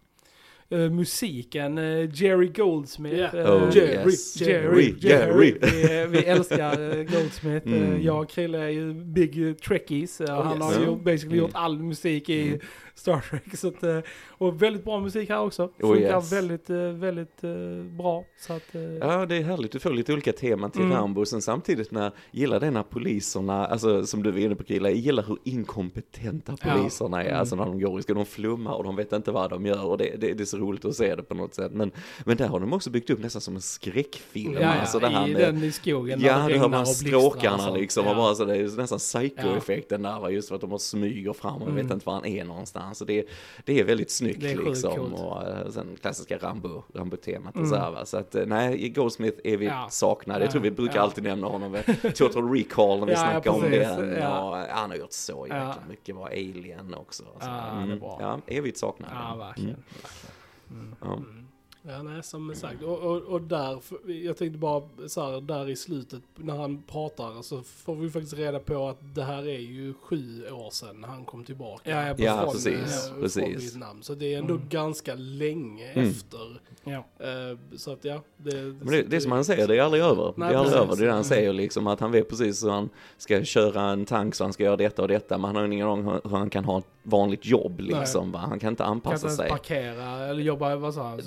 Eh, 0.69 0.89
musiken, 0.89 1.77
eh, 1.77 2.09
Jerry 2.23 2.47
Goldsmith. 2.47 3.15
Ja. 3.33 3.37
eh, 3.39 3.53
Oh, 3.63 3.77
Jerry, 3.77 4.11
yes. 4.11 4.41
Jerry, 4.41 4.95
Jerry. 4.99 5.57
Vi, 5.61 6.05
vi 6.09 6.25
älskar 6.25 6.97
eh, 6.97 7.03
Goldsmith. 7.03 7.67
Mm. 7.67 8.01
Jag 8.01 8.21
och 8.21 8.29
Krille 8.29 8.57
är 8.59 8.69
ju 8.69 8.93
big 8.93 9.61
Trekkies. 9.61 10.21
Eh, 10.21 10.43
Han 10.43 10.53
yes. 10.57 10.63
har 10.63 10.81
ju 10.81 10.85
Ja. 10.87 10.95
basically 10.95 11.37
Mm. 11.37 11.45
gjort 11.47 11.55
all 11.55 11.77
musik 11.83 12.29
i 12.29 12.47
Mm. 12.47 12.59
Star 12.95 13.19
Trek. 13.29 13.57
Så 13.57 13.67
att, 13.67 13.83
eh, 13.83 13.99
och 14.29 14.61
väldigt 14.61 14.83
bra 14.83 14.99
musik 14.99 15.29
här 15.29 15.39
också. 15.41 15.63
Oh, 15.63 15.69
Funkar 15.93 16.17
yes. 16.17 16.31
väldigt, 16.33 16.69
eh, 16.69 16.77
väldigt 16.77 17.43
eh, 17.43 17.51
bra. 17.97 18.23
Så 18.39 18.53
att, 18.53 18.63
Ja, 19.01 19.25
det 19.25 19.35
är 19.35 19.43
härligt. 19.43 19.71
Du 19.71 19.79
får 19.79 19.89
lite 19.89 20.13
olika 20.13 20.33
teman 20.33 20.71
till 20.71 20.81
Mm. 20.81 20.97
Rambo. 20.97 21.25
Sen 21.25 21.41
samtidigt 21.41 21.91
när, 21.91 22.11
gillar 22.31 22.59
det 22.59 22.71
när 22.71 22.83
poliserna, 22.83 23.65
alltså 23.67 24.05
som 24.05 24.23
du 24.23 24.31
var 24.31 24.39
inne 24.39 24.55
på 24.55 24.63
Krilla, 24.63 24.89
jag 24.89 24.97
gillar 24.99 25.23
hur 25.23 25.37
inkompetenta 25.43 26.55
Ja. 26.63 26.73
poliserna 26.73 27.23
är. 27.23 27.27
Mm. 27.27 27.39
Alltså 27.39 27.55
när 27.55 27.65
de 27.65 27.79
går 27.79 27.99
i 27.99 28.03
skolan, 28.03 28.23
de 28.23 28.25
flummar 28.29 28.73
och 28.73 28.83
de 28.83 28.95
vet 28.95 29.13
inte 29.13 29.31
vad 29.31 29.49
de 29.49 29.65
gör 29.65 29.85
och 29.85 29.97
det, 29.97 30.15
det, 30.17 30.33
det 30.33 30.43
är 30.43 30.45
så 30.45 30.57
roligt 30.57 30.85
att 30.85 30.95
se 30.95 31.15
det 31.15 31.23
på 31.23 31.33
något 31.33 31.53
sätt. 31.55 31.71
Men, 31.71 31.91
men 32.25 32.37
där 32.37 32.47
har 32.47 32.59
de 32.59 32.73
också 32.73 32.89
byggt 32.89 33.09
upp 33.09 33.19
nästan 33.19 33.41
som 33.41 33.55
en 33.55 33.61
skräckfilm. 33.61 34.53
ja, 34.53 34.59
ja, 34.59 34.67
alltså 34.73 34.99
det 34.99 35.07
här 35.07 35.27
i 35.27 35.33
med, 35.33 35.41
den 35.41 35.63
i 35.63 35.71
skogen. 35.71 36.19
Ja, 36.21 36.37
det 36.37 36.53
det 36.53 36.59
hör 36.59 36.69
man 36.69 36.85
stråkarna 36.87 37.69
liksom. 37.69 38.03
Ja. 38.05 38.09
Och 38.11 38.15
bara 38.17 38.35
så 38.35 38.45
det 38.45 38.57
är 38.57 38.77
nästan 38.77 38.99
psycho-effekten 38.99 40.03
Ja. 40.03 40.19
där 40.19 40.29
just 40.29 40.47
för 40.47 40.55
att 40.55 40.61
de 40.61 40.71
har 40.71 40.77
smyger 40.77 41.33
fram 41.33 41.55
och 41.55 41.69
Mm. 41.69 41.75
vet 41.75 41.93
inte 41.93 42.05
var 42.05 42.13
han 42.13 42.25
är 42.25 42.43
någonstans. 42.45 42.84
Och 43.01 43.07
det, 43.07 43.25
det 43.65 43.79
är 43.79 43.83
väldigt 43.83 44.11
snyggt 44.11 44.43
är 44.43 44.57
liksom. 44.57 45.13
Och 45.13 45.47
eh, 45.47 45.69
sen 45.69 45.97
klassiska 46.01 46.37
Rambo, 46.37 46.83
Rambo-temat 46.93 47.55
Mm. 47.55 47.63
och 47.63 47.75
så 47.75 47.81
här 47.81 47.91
va. 47.91 48.05
Så 48.05 48.17
att 48.17 48.35
eh, 48.35 48.45
nej, 48.45 48.89
Goldsmith 48.89 49.37
är 49.43 49.57
vi 49.57 49.65
Ja. 49.65 49.87
saknade. 49.91 50.43
Jag 50.43 50.51
tror 50.51 50.61
vi 50.61 50.71
brukar 50.71 50.95
Ja. 50.95 51.01
alltid 51.01 51.23
nämna 51.23 51.47
honom 51.47 51.71
med 51.71 52.15
Total 52.15 52.49
Recall 52.53 52.99
när 52.99 53.05
vi 53.05 53.11
Ja, 53.11 53.17
snackar 53.17 53.51
om 53.51 53.61
den. 53.61 54.23
Och 54.23 54.55
han 54.57 54.89
har 54.89 54.97
gjort 54.97 55.13
så 55.13 55.45
jäkla 55.47 55.75
mycket 55.89 56.15
bra. 56.15 56.25
Alien 56.25 56.93
också. 56.93 57.23
Så, 57.23 57.29
Ja, 57.39 57.83
det 57.87 57.93
är 57.93 57.97
bra. 57.99 58.17
ja, 58.21 58.39
evigt 58.47 58.77
saknade. 58.77 59.13
Ja, 59.15 59.35
verkligen. 59.35 59.69
Mm. 59.69 60.95
verkligen. 61.01 61.23
Mm. 61.23 61.44
Ja. 61.87 62.03
Nej, 62.03 62.23
som 62.23 62.55
sagt. 62.55 62.83
Och, 62.83 62.97
och, 62.99 63.17
och 63.21 63.41
där, 63.41 63.79
jag 64.23 64.37
tänkte 64.37 64.59
bara 64.59 64.83
så 65.07 65.21
här, 65.31 65.41
där 65.41 65.69
i 65.69 65.75
slutet 65.75 66.21
när 66.35 66.55
han 66.57 66.83
pratar 66.83 67.41
så 67.41 67.61
får 67.61 67.95
vi 67.95 68.09
faktiskt 68.09 68.33
reda 68.33 68.59
på 68.59 68.87
att 68.87 69.15
det 69.15 69.23
här 69.23 69.47
är 69.47 69.59
ju 69.59 69.93
sju 69.93 70.47
år 70.51 70.69
sedan 70.71 71.05
han 71.07 71.25
kom 71.25 71.43
tillbaka. 71.43 71.89
Ja, 71.91 72.07
ja, 72.07 72.15
Ja, 72.17 72.41
från, 72.41 72.51
precis, 72.53 73.07
Från 73.09 73.21
precis. 73.21 73.63
Vietnam. 73.63 74.01
Så 74.01 74.15
det 74.15 74.33
är 74.33 74.37
ändå 74.37 74.53
Mm. 74.53 74.69
ganska 74.69 75.15
länge 75.15 75.91
Mm. 75.91 76.09
efter. 76.09 76.59
Ja. 76.83 77.05
Eh, 77.19 77.57
så 77.75 77.91
att 77.93 78.05
ja, 78.05 78.21
det... 78.37 78.55
Men 78.55 78.87
det, 78.87 79.01
det 79.03 79.15
är 79.15 79.19
som 79.19 79.31
han 79.31 79.45
säger, 79.45 79.67
det 79.67 79.77
är 79.77 79.81
aldrig 79.81 80.03
över. 80.03 80.33
Nej, 80.35 80.49
det 80.49 80.55
är 80.55 80.59
aldrig 80.59 80.73
precis. 80.73 80.85
över. 80.87 80.95
Det 80.95 81.01
är 81.01 81.05
det 81.05 81.11
han 81.11 81.17
Mm. 81.19 81.23
säger 81.23 81.53
liksom, 81.53 81.87
att 81.87 81.99
han 81.99 82.11
vet 82.11 82.29
precis 82.29 82.63
hur 82.63 82.69
han 82.69 82.89
ska 83.17 83.43
köra 83.43 83.81
en 83.81 84.05
tank 84.05 84.35
så 84.35 84.43
han 84.43 84.53
ska 84.53 84.63
göra 84.63 84.77
detta 84.77 85.01
och 85.01 85.07
detta. 85.07 85.37
Men 85.37 85.45
han 85.45 85.55
har 85.55 85.65
ingen 85.65 85.87
aning 85.87 86.05
hur 86.05 86.11
hur 86.23 86.37
han 86.37 86.49
kan 86.49 86.65
ha 86.65 86.77
ett 86.79 86.85
vanligt 87.03 87.45
jobb 87.45 87.79
liksom. 87.79 88.31
Va? 88.31 88.39
Han 88.39 88.59
kan 88.59 88.69
inte 88.69 88.83
Kan 88.83 88.91
anpassa 88.91 89.15
inte 89.15 89.25
ens 89.27 89.37
sig. 89.37 89.49
parkera 89.49 90.25
eller 90.27 90.41
jobba, 90.41 90.75
vad 90.75 90.93
sa 90.93 91.03
han? 91.09 91.19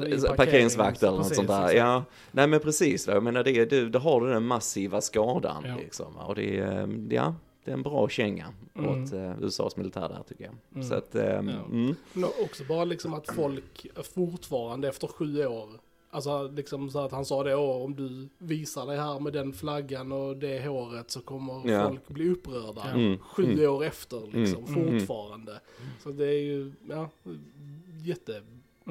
Parkeringsvakt 0.51 1.03
eller 1.03 1.17
något 1.17 1.35
sånt 1.35 1.49
där. 1.49 1.63
exakt. 1.63 1.77
Ja, 1.79 2.05
nej 2.33 2.47
men 2.47 2.61
precis. 2.61 3.07
Jag 3.07 3.23
menar 3.23 3.45
det, 3.45 3.65
det, 3.65 3.89
det 3.89 3.99
har 3.99 4.21
du 4.21 4.33
den 4.33 4.45
massiva 4.47 5.01
skadan 5.01 5.63
Ja. 5.67 5.77
liksom. 5.77 6.17
Och 6.17 6.35
det 6.35 6.59
är, 6.59 6.81
eh, 6.83 6.89
ja, 7.11 7.35
det 7.65 7.71
är 7.71 7.75
en 7.75 7.83
bra 7.83 8.09
känga 8.09 8.47
Mm. 8.79 9.03
åt 9.05 9.13
uh, 9.13 9.43
USAs 9.43 9.77
militär 9.77 10.09
där 10.09 10.23
tycker 10.29 10.45
jag. 10.45 10.55
Mm. 10.75 10.89
Så 10.89 10.95
att, 10.95 11.15
um, 11.15 11.21
Ja. 11.23 11.65
mm, 11.71 11.95
Men 12.13 12.25
också 12.45 12.65
bara 12.69 12.85
liksom 12.85 13.15
att 13.15 13.35
folk 13.35 13.87
fortfarande 14.15 14.89
efter 14.89 15.07
sju 15.07 15.47
år 15.47 15.69
Alltså 16.11 16.49
liksom 16.49 16.91
så 16.91 16.99
att 17.05 17.13
han 17.13 17.25
sa 17.25 17.43
det, 17.45 17.57
"Åh, 17.57 17.83
om 17.85 17.95
du 17.97 18.29
visar 18.39 18.87
dig 18.87 18.97
här 18.97 19.21
med 19.21 19.33
den 19.33 19.53
flaggan 19.53 20.13
och 20.13 20.37
det 20.37 20.67
håret 20.67 21.11
så 21.11 21.21
kommer 21.21 21.71
Ja. 21.71 21.89
folk 21.89 22.09
bli 22.09 22.31
upprörda. 22.31 22.83
Mm. 22.91 23.19
Sju 23.19 23.45
Mm. 23.53 23.71
år 23.75 23.85
efter 23.85 24.21
liksom, 24.33 24.65
Mm. 24.65 24.99
fortfarande. 24.99 25.61
Så 26.03 26.11
det 26.11 26.27
är 26.27 26.43
ju, 26.43 26.73
ja, 26.89 27.09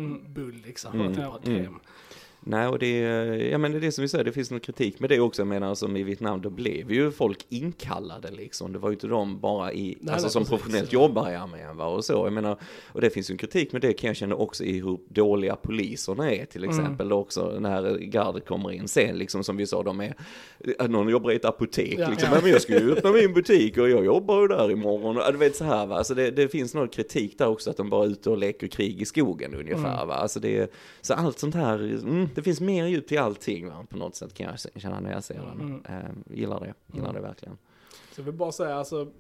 jättebull 0.04 0.62
liksom. 0.66 0.94
Mm. 0.94 1.08
Att 1.12 1.18
bara, 1.18 1.40
Mm. 1.54 1.64
damn. 1.64 1.80
Nej, 2.50 2.68
och 2.68 2.80
det 2.80 2.98
ja 3.52 3.58
men 3.58 3.72
det 3.72 3.78
är 3.78 3.82
det 3.82 3.92
som 3.92 4.02
vi 4.02 4.08
säger, 4.08 4.24
det 4.24 4.32
finns 4.32 4.52
någon 4.52 4.60
kritik 4.60 5.00
med 5.00 5.10
det 5.10 5.20
också, 5.20 5.42
jag 5.42 5.48
menar 5.48 5.76
som 5.76 5.98
i 5.98 6.04
Vietnam, 6.04 6.42
då 6.42 6.50
blev 6.50 6.92
ju 6.92 7.12
folk 7.12 7.46
inkallade 7.50 8.32
liksom. 8.32 8.74
Det 8.74 8.80
var 8.80 8.90
ju 8.90 8.94
inte 8.94 9.08
de 9.08 9.40
bara 9.40 9.74
i, 9.74 9.98
Nej, 10.02 10.14
alltså 10.14 10.26
nej, 10.28 10.32
som 10.32 10.42
precis. 10.42 10.50
professionellt 10.50 10.94
jobbar 10.94 11.32
i 11.32 11.36
armén 11.36 11.78
va, 11.78 11.86
och 11.86 12.06
så. 12.06 12.14
Jag 12.14 12.34
menar, 12.34 12.58
och 12.92 13.02
det 13.02 13.10
finns 13.10 13.30
ju 13.30 13.32
en 13.32 13.38
kritik 13.38 13.72
med 13.72 13.82
det 13.82 13.94
kan 13.94 14.08
jag 14.08 14.16
känna 14.18 14.36
också 14.36 14.64
i 14.64 14.80
hur 14.80 14.98
dåliga 15.10 15.56
poliserna 15.56 16.32
är 16.32 16.46
till 16.46 16.64
Mm. 16.64 16.80
exempel 16.80 17.14
också 17.14 17.58
när 17.60 17.98
gardet 17.98 18.46
kommer 18.48 18.72
in 18.72 18.88
sen 18.88 19.18
liksom 19.18 19.44
som 19.44 19.58
vi 19.58 19.68
sa, 19.68 19.84
de 19.84 20.02
är, 20.02 20.14
att 20.80 20.90
någon 20.90 21.10
jobbar 21.10 21.32
i 21.32 21.36
ett 21.36 21.46
apotek 21.46 21.96
Ja. 22.00 22.10
liksom, 22.10 22.30
Ja. 22.34 22.40
men 22.42 22.52
jag 22.52 22.62
ska 22.62 22.80
ju 22.80 22.92
öppna 22.98 23.12
min 23.12 23.34
butik 23.34 23.78
och 23.78 23.90
jag 23.90 24.06
jobbar 24.06 24.42
ju 24.42 24.48
där 24.48 24.72
imorgon. 24.72 25.16
Ja, 25.16 25.32
Du 25.32 25.38
vet 25.38 25.56
så 25.56 25.64
här 25.64 25.86
va, 25.86 25.96
alltså 25.98 26.14
det, 26.16 26.32
det 26.32 26.48
finns 26.48 26.74
någon 26.74 26.88
kritik 26.88 27.38
där 27.38 27.48
också 27.48 27.70
att 27.70 27.78
de 27.78 27.90
bara 27.90 28.06
är 28.06 28.10
ute 28.10 28.30
och 28.30 28.38
leker 28.38 28.68
krig 28.68 29.02
i 29.02 29.06
skogen 29.06 29.54
ungefär 29.54 29.96
Mm. 29.96 30.08
va. 30.08 30.14
Alltså 30.14 30.40
det, 30.40 30.72
så 31.02 31.14
allt 31.14 31.40
sånt 31.40 31.56
här, 31.56 31.76
mm, 31.80 32.30
det 32.38 32.44
finns 32.44 32.62
mer 32.62 32.86
djup 32.88 33.08
till 33.08 33.20
allting 33.20 33.68
va, 33.70 33.86
på 33.90 33.98
något 33.98 34.16
sätt 34.16 34.34
kan 34.34 34.46
jag 34.74 34.82
känna 34.82 35.00
när 35.00 35.12
jag 35.12 35.24
ser 35.24 35.36
den. 35.40 35.62
Mm. 35.62 35.82
Eh, 35.86 36.36
gillar 36.38 36.60
det, 36.60 36.74
gillar 36.98 37.14
det 37.14 37.22
verkligen. 37.22 37.58
Så 38.12 38.22
jag 38.22 38.26
vill 38.26 38.34
bara 38.34 38.52
säga, 38.52 38.76
alltså, 38.76 39.12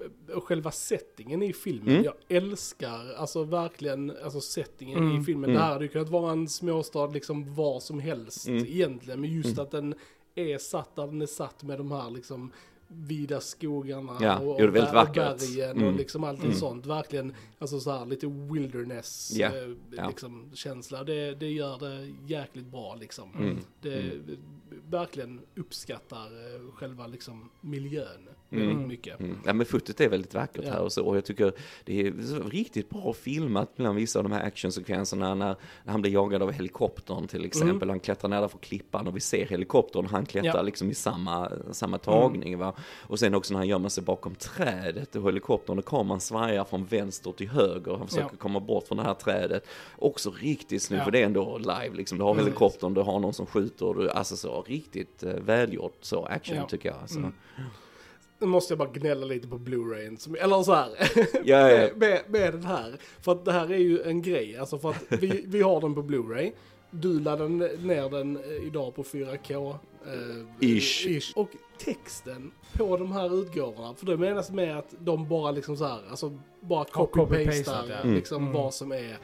själva 0.44 0.72
settingen 0.72 1.44
i 1.44 1.54
filmen, 1.54 1.90
Mm. 1.90 2.04
jag 2.04 2.14
älskar, 2.28 3.14
alltså 3.18 3.44
verkligen, 3.44 4.14
alltså 4.24 4.42
settingen 4.42 4.98
Mm. 4.98 5.22
i 5.22 5.24
filmen. 5.24 5.44
Mm. 5.50 5.54
Det 5.56 5.64
här 5.66 5.72
hade 5.74 5.86
ju 5.86 5.90
kunnat 5.92 6.10
vara 6.10 6.32
en 6.32 6.48
småstad 6.48 7.08
liksom 7.08 7.56
var 7.56 7.80
som 7.80 8.00
helst 8.00 8.48
Mm. 8.48 8.66
egentligen, 8.66 9.22
men 9.22 9.30
just 9.34 9.50
Mm. 9.50 9.64
att 9.64 9.72
den 9.72 9.96
är 10.36 10.58
satt 10.58 10.96
där 10.96 11.08
den 11.08 11.22
är 11.22 11.26
satt 11.26 11.64
med 11.64 11.78
de 11.78 11.92
här 11.92 12.10
liksom 12.10 12.52
vida 12.88 13.39
skogarna 13.39 14.17
Ja, 14.21 14.39
och, 14.39 14.60
väldigt 14.60 14.84
och 14.84 14.93
vackert. 14.93 15.39
bergen 15.39 15.71
Mm. 15.78 15.88
och 15.88 15.93
liksom 15.93 16.23
allting 16.23 16.45
Mm. 16.45 16.58
sånt. 16.58 16.86
Verkligen, 16.86 17.34
alltså 17.60 17.80
så 17.80 17.91
här 17.91 18.06
lite 18.06 18.28
wilderness 18.28 19.32
Ja, 19.36 19.47
eh, 19.47 20.08
liksom 20.08 20.52
känsla. 20.54 21.04
Det, 21.04 21.36
det 21.36 21.47
gör 21.52 21.80
det 21.80 22.13
jäkligt 22.34 22.65
bra 22.67 22.95
liksom. 22.95 23.34
Mm. 23.36 23.58
Det 23.82 23.93
Mm. 24.00 24.38
Verkligen 24.89 25.41
uppskattar 25.56 26.26
eh, 26.26 26.71
själva 26.73 27.08
liksom 27.08 27.50
miljön 27.62 28.30
Mm. 28.52 28.88
mycket. 28.88 29.19
Mm. 29.19 29.38
Ja 29.45 29.54
men 29.54 29.65
fotot 29.65 30.02
är 30.02 30.10
väldigt 30.10 30.34
vackert 30.34 30.63
Ja. 30.65 30.71
här 30.71 30.82
och 30.82 30.91
så 30.91 31.06
och 31.06 31.17
jag 31.17 31.26
tycker 31.26 31.52
det 31.86 32.02
är 32.08 32.12
riktigt 32.50 32.89
bra 32.89 33.13
filmat 33.13 33.76
bland 33.76 33.95
vissa 33.95 34.19
av 34.19 34.23
de 34.23 34.32
här 34.32 34.43
actionsekvenserna 34.43 35.36
när, 35.36 35.56
han 35.86 36.02
blir 36.02 36.12
jagad 36.12 36.41
av 36.41 36.52
helikoptern 36.52 37.28
till 37.28 37.45
exempel. 37.45 37.89
Han 37.89 38.00
klättrar 38.00 38.30
ner 38.30 38.47
för 38.47 38.58
klippan 38.58 39.08
och 39.08 39.15
vi 39.15 39.19
ser 39.19 39.45
helikoptern 39.45 40.06
han 40.06 40.26
klättrar 40.26 40.56
Ja. 40.56 40.62
liksom 40.62 40.91
i 40.91 40.93
samma, 40.93 41.52
samma 41.71 41.97
tagning 41.97 42.58
va. 42.58 42.73
Och 43.02 43.19
sen 43.19 43.36
också 43.36 43.54
när 43.54 43.60
han 43.60 43.67
gömmer 43.67 43.89
sig 43.89 44.04
bakom 44.04 44.36
trädet 44.36 45.15
och 45.15 45.28
helikoptern 45.28 45.80
och 45.80 45.86
kameran 45.86 46.19
svajar 46.19 46.63
från 46.63 46.86
vänster 46.86 47.32
till 47.32 47.50
höger 47.50 47.91
och 47.91 47.97
han 47.97 48.08
försöker 48.08 48.30
Ja. 48.32 48.38
komma 48.38 48.60
bort 48.60 48.88
från 48.88 48.97
det 48.97 49.04
här 49.04 49.13
trädet. 49.13 49.67
Också 49.97 50.32
riktigt 50.32 50.82
snyggt 50.84 51.04
för 51.04 51.12
det 51.12 51.21
är 51.21 51.26
ändå 51.26 51.58
live 51.58 51.91
liksom. 51.93 52.17
Du 52.17 52.23
har 52.23 52.34
Precis. 52.34 52.47
helikoptern, 52.47 52.93
du 52.93 53.02
har 53.02 53.19
någon 53.19 53.34
som 53.34 53.45
skjuter 53.45 53.93
du, 53.93 54.10
alltså 54.10 54.36
så 54.38 54.62
riktigt 54.78 55.24
eh, 55.24 55.34
välgjort 55.34 55.98
så 56.02 56.26
action 56.26 56.58
Ja. 56.58 56.68
tycker 56.68 56.90
jag. 56.90 56.98
Alltså. 57.02 57.18
Mm. 57.18 57.34
Nu 58.40 58.48
måste 58.48 58.72
jag 58.72 58.80
bara 58.80 58.90
gnälla 58.90 59.26
lite 59.26 59.48
på 59.48 59.58
Blu-rayen. 59.58 60.18
som- 60.18 60.36
Eller 60.36 60.63
så 60.63 60.74
här. 60.74 60.90
Ja, 61.44 61.72
ja. 61.72 61.90
med, 61.96 62.22
med 62.28 62.54
den 62.54 62.63
här. 62.66 62.96
För 63.22 63.32
att 63.32 63.46
det 63.46 63.52
här 63.52 63.72
är 63.72 63.78
ju 63.78 64.02
en 64.02 64.22
grej. 64.22 64.58
Alltså 64.58 64.78
för 64.80 64.90
att 64.90 65.04
vi, 65.10 65.44
vi 65.48 65.62
har 65.62 65.82
den 65.82 65.96
på 65.96 66.02
Blu-ray. 66.04 66.52
Du 66.92 67.20
laddade 67.20 67.50
ner 67.78 68.10
den 68.10 68.38
eh, 68.38 68.68
idag 68.68 68.96
på 68.96 69.04
4K. 69.04 69.76
Eh, 70.06 70.68
Ish. 70.68 71.32
Och 71.36 71.50
texten 71.78 72.52
på 72.74 72.98
de 72.98 73.12
här 73.12 73.42
utgåvorna. 73.42 73.96
För 73.96 74.06
det 74.06 74.18
menas 74.18 74.52
med 74.52 74.78
att 74.78 74.94
de 75.00 75.28
bara 75.30 75.52
liksom 75.52 75.78
så 75.78 75.86
här, 75.86 76.00
alltså 76.10 76.38
bara 76.62 76.84
copy-pastar 76.84 77.84
ja. 77.90 78.10
liksom 78.10 78.38
Mm. 78.44 78.54
vad 78.54 78.74
som 78.74 78.92
är. 78.92 79.18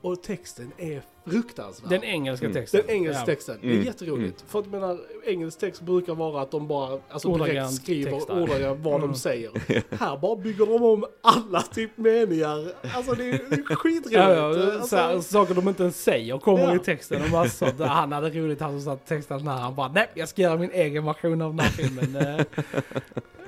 och 0.00 0.22
texten 0.22 0.72
är 0.78 1.02
fruktansvärd. 1.26 1.90
Den 1.90 2.04
engelska 2.04 2.46
Mm. 2.46 2.54
texten. 2.54 2.80
Den 2.86 2.96
engelska 2.96 3.20
Ja. 3.22 3.26
texten. 3.26 3.58
Det 3.60 3.66
är 3.68 3.72
Mm. 3.72 3.84
jätteroligt. 3.86 4.44
För 4.48 4.58
att 4.58 4.64
jag 4.64 4.72
menar, 4.80 4.98
engelsk 5.26 5.58
text 5.58 5.80
brukar 5.82 6.14
vara 6.14 6.42
att 6.42 6.50
de 6.50 6.68
bara 6.68 6.98
alltså 7.08 7.36
direkt 7.36 7.72
skriver 7.72 8.12
ordagrant 8.42 8.80
vad 8.80 8.94
Mm. 8.94 9.08
de 9.08 9.14
säger. 9.14 9.50
Här 9.96 10.16
bara 10.16 10.36
bygger 10.36 10.66
de 10.66 10.82
om 10.84 11.04
alla 11.22 11.62
typ 11.62 11.90
meningar. 11.98 12.72
Alltså 12.94 13.12
det 13.14 13.24
är, 13.24 13.40
det 13.50 13.56
är 13.56 13.74
skitroligt. 13.76 14.10
Ja, 14.10 14.34
ja, 14.34 14.44
Alltså, 14.46 14.86
så 14.88 14.96
här, 14.96 15.20
saker 15.20 15.54
de 15.54 15.68
inte 15.68 15.82
ens 15.82 16.02
säger 16.02 16.38
kommer 16.38 16.62
Ja. 16.62 16.76
i 16.76 16.78
texten. 16.78 17.22
Och 17.22 17.30
bara 17.30 17.48
så, 17.48 17.66
han 17.84 18.12
hade 18.12 18.30
roligt, 18.30 18.60
han 18.60 18.70
som 18.70 18.80
satt 18.80 19.06
texten 19.06 19.44
när 19.44 19.52
han 19.52 19.74
bara 19.74 19.88
nej, 19.92 20.08
jag 20.14 20.28
ska 20.28 20.42
göra 20.42 20.56
min 20.56 20.70
egen 20.70 21.04
version 21.04 21.42
av 21.42 21.50
den 21.50 21.60
här 21.60 21.70
filmen. 21.70 22.16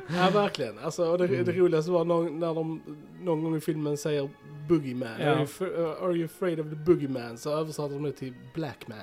Eh, 0.08 0.16
Ja, 0.16 0.30
verkligen. 0.34 0.78
Alltså, 0.78 1.04
och 1.10 1.18
det, 1.18 1.24
Mm. 1.24 1.44
det 1.44 1.52
roligaste 1.52 1.90
var 1.90 2.04
någon, 2.04 2.40
när 2.40 2.54
de 2.54 2.82
någon 3.22 3.42
gång 3.44 3.56
i 3.56 3.60
filmen 3.60 3.96
säger 3.96 4.28
Boogeyman. 4.68 5.08
Ja. 5.20 5.26
Are, 5.26 5.46
you, 5.60 5.70
uh, 5.84 6.02
are 6.02 6.12
you 6.14 6.24
afraid 6.24 6.60
of 6.60 6.66
the 6.70 6.74
Boogeyman? 6.76 7.38
Så 7.38 7.58
översatte 7.66 7.94
de 7.94 8.02
det 8.02 8.12
till 8.12 8.34
Black 8.54 8.86
Man. 8.88 8.98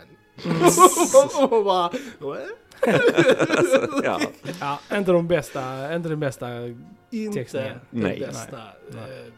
Mm. 0.45 0.62
och 1.49 1.63
bara, 1.65 1.91
ja. 4.04 4.19
ja, 4.60 4.80
inte 4.97 5.12
de 5.12 5.28
bästa, 5.28 5.95
inte 5.95 6.10
den 6.10 6.19
bästa. 6.19 6.47
Inte 7.12 7.39
Textningen. 7.39 7.80
den 7.91 8.02
Nej. 8.02 8.19
bästa 8.19 8.60
Nej. 8.91 9.02
eh, 9.28 9.34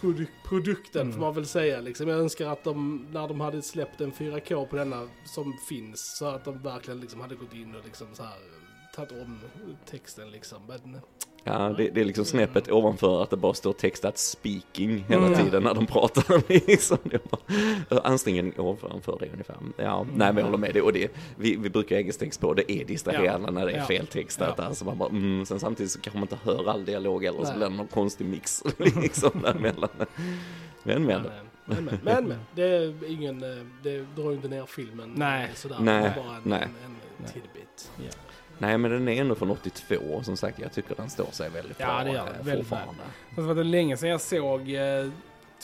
produ- 0.00 0.26
produkten 0.48 1.00
Mm. 1.02 1.12
får 1.12 1.20
man 1.20 1.34
väl 1.34 1.46
säga. 1.46 1.80
Liksom. 1.80 2.08
Jag 2.08 2.18
önskar 2.18 2.46
att 2.48 2.64
de, 2.64 3.06
när 3.12 3.28
de 3.28 3.40
hade 3.40 3.62
släppt 3.62 4.00
en 4.00 4.12
4K 4.12 4.66
på 4.66 4.76
denna 4.76 5.08
som 5.24 5.58
finns, 5.68 6.16
så 6.16 6.26
att 6.26 6.44
de 6.44 6.62
verkligen 6.62 7.00
liksom 7.00 7.20
hade 7.20 7.34
gått 7.34 7.54
in 7.54 7.74
och 7.74 7.84
liksom 7.84 8.06
så 8.12 8.22
här 8.22 8.38
tagit 8.94 9.12
om 9.12 9.40
texten 9.90 10.30
liksom. 10.30 10.62
Men, 10.68 11.00
Ja, 11.46 11.74
det, 11.76 11.88
det 11.90 12.00
är 12.00 12.04
liksom 12.04 12.24
snäppet 12.24 12.70
ovanför 12.72 13.22
att 13.22 13.30
det 13.30 13.36
bara 13.36 13.54
står 13.54 13.72
textat 13.72 14.18
speaking 14.18 15.04
hela 15.08 15.26
Mm. 15.26 15.44
tiden 15.44 15.62
när 15.62 15.74
de 15.74 15.86
pratar. 15.86 16.42
Liksom. 16.66 16.98
Bara, 17.30 18.00
ansträngningen 18.00 18.52
ovanför 18.60 19.16
det 19.20 19.28
ungefär. 19.32 19.56
Ja, 19.76 20.06
nej 20.14 20.32
men 20.32 20.36
jag 20.36 20.44
håller 20.44 20.58
med 20.58 20.72
dig. 20.74 20.82
Och 20.82 20.92
det, 20.92 21.08
vi, 21.36 21.56
vi 21.56 21.70
brukar 21.70 22.12
text 22.12 22.40
på, 22.40 22.54
det 22.54 22.72
är 22.72 22.84
distraherande 22.84 23.50
när 23.50 23.66
det 23.66 23.72
är 23.72 23.76
Ja. 23.78 23.84
feltextat. 23.84 24.54
Ja. 24.58 24.64
Alltså 24.64 24.84
man 24.84 24.98
bara, 24.98 25.08
mm, 25.08 25.46
sen 25.46 25.60
samtidigt 25.60 25.92
så 25.92 26.00
kanske 26.00 26.18
man 26.18 26.24
inte 26.32 26.38
hör 26.44 26.68
all 26.70 26.84
dialog 26.84 27.24
eller 27.24 27.44
så 27.44 27.52
blir 27.52 27.68
det 27.68 27.74
någon 27.76 27.86
konstig 27.86 28.26
mix 28.26 28.62
liksom 29.02 29.30
däremellan. 29.42 29.88
Men 30.82 31.04
men. 31.04 31.22
men, 31.66 31.84
men, 31.84 31.98
men, 32.04 32.28
men, 32.28 32.38
det 32.54 32.62
är 32.62 33.10
ingen, 33.10 33.42
eh, 33.42 33.64
det 33.82 33.98
drar 34.16 34.30
ju 34.30 34.32
inte 34.36 34.48
ner 34.48 34.66
filmen 34.66 35.12
Nej. 35.16 35.50
sådär. 35.54 35.76
Nej, 35.80 36.12
bara 36.16 36.36
en, 36.36 36.42
nej. 36.44 36.62
en, 36.62 36.96
en 37.26 37.32
tidbit. 37.32 37.63
Nej 38.58 38.78
men 38.78 38.90
den 38.90 39.08
är 39.08 39.20
ändå 39.20 39.34
från 39.34 39.50
82 39.50 39.94
och 40.14 40.24
som 40.24 40.36
sagt 40.36 40.58
jag 40.60 40.72
tycker 40.72 40.94
den 40.94 41.10
står 41.10 41.26
sig 41.32 41.50
väldigt 41.50 41.80
Ja, 41.80 41.86
bra 41.86 42.04
det 42.04 42.10
gör 42.10 42.26
den. 42.26 42.34
eh, 42.40 42.46
Väldigt. 42.46 42.68
Det 43.36 43.42
var 43.42 43.64
länge 43.64 43.96
sedan 43.96 44.08
jag 44.08 44.20
såg 44.20 44.60
eh, 44.74 45.08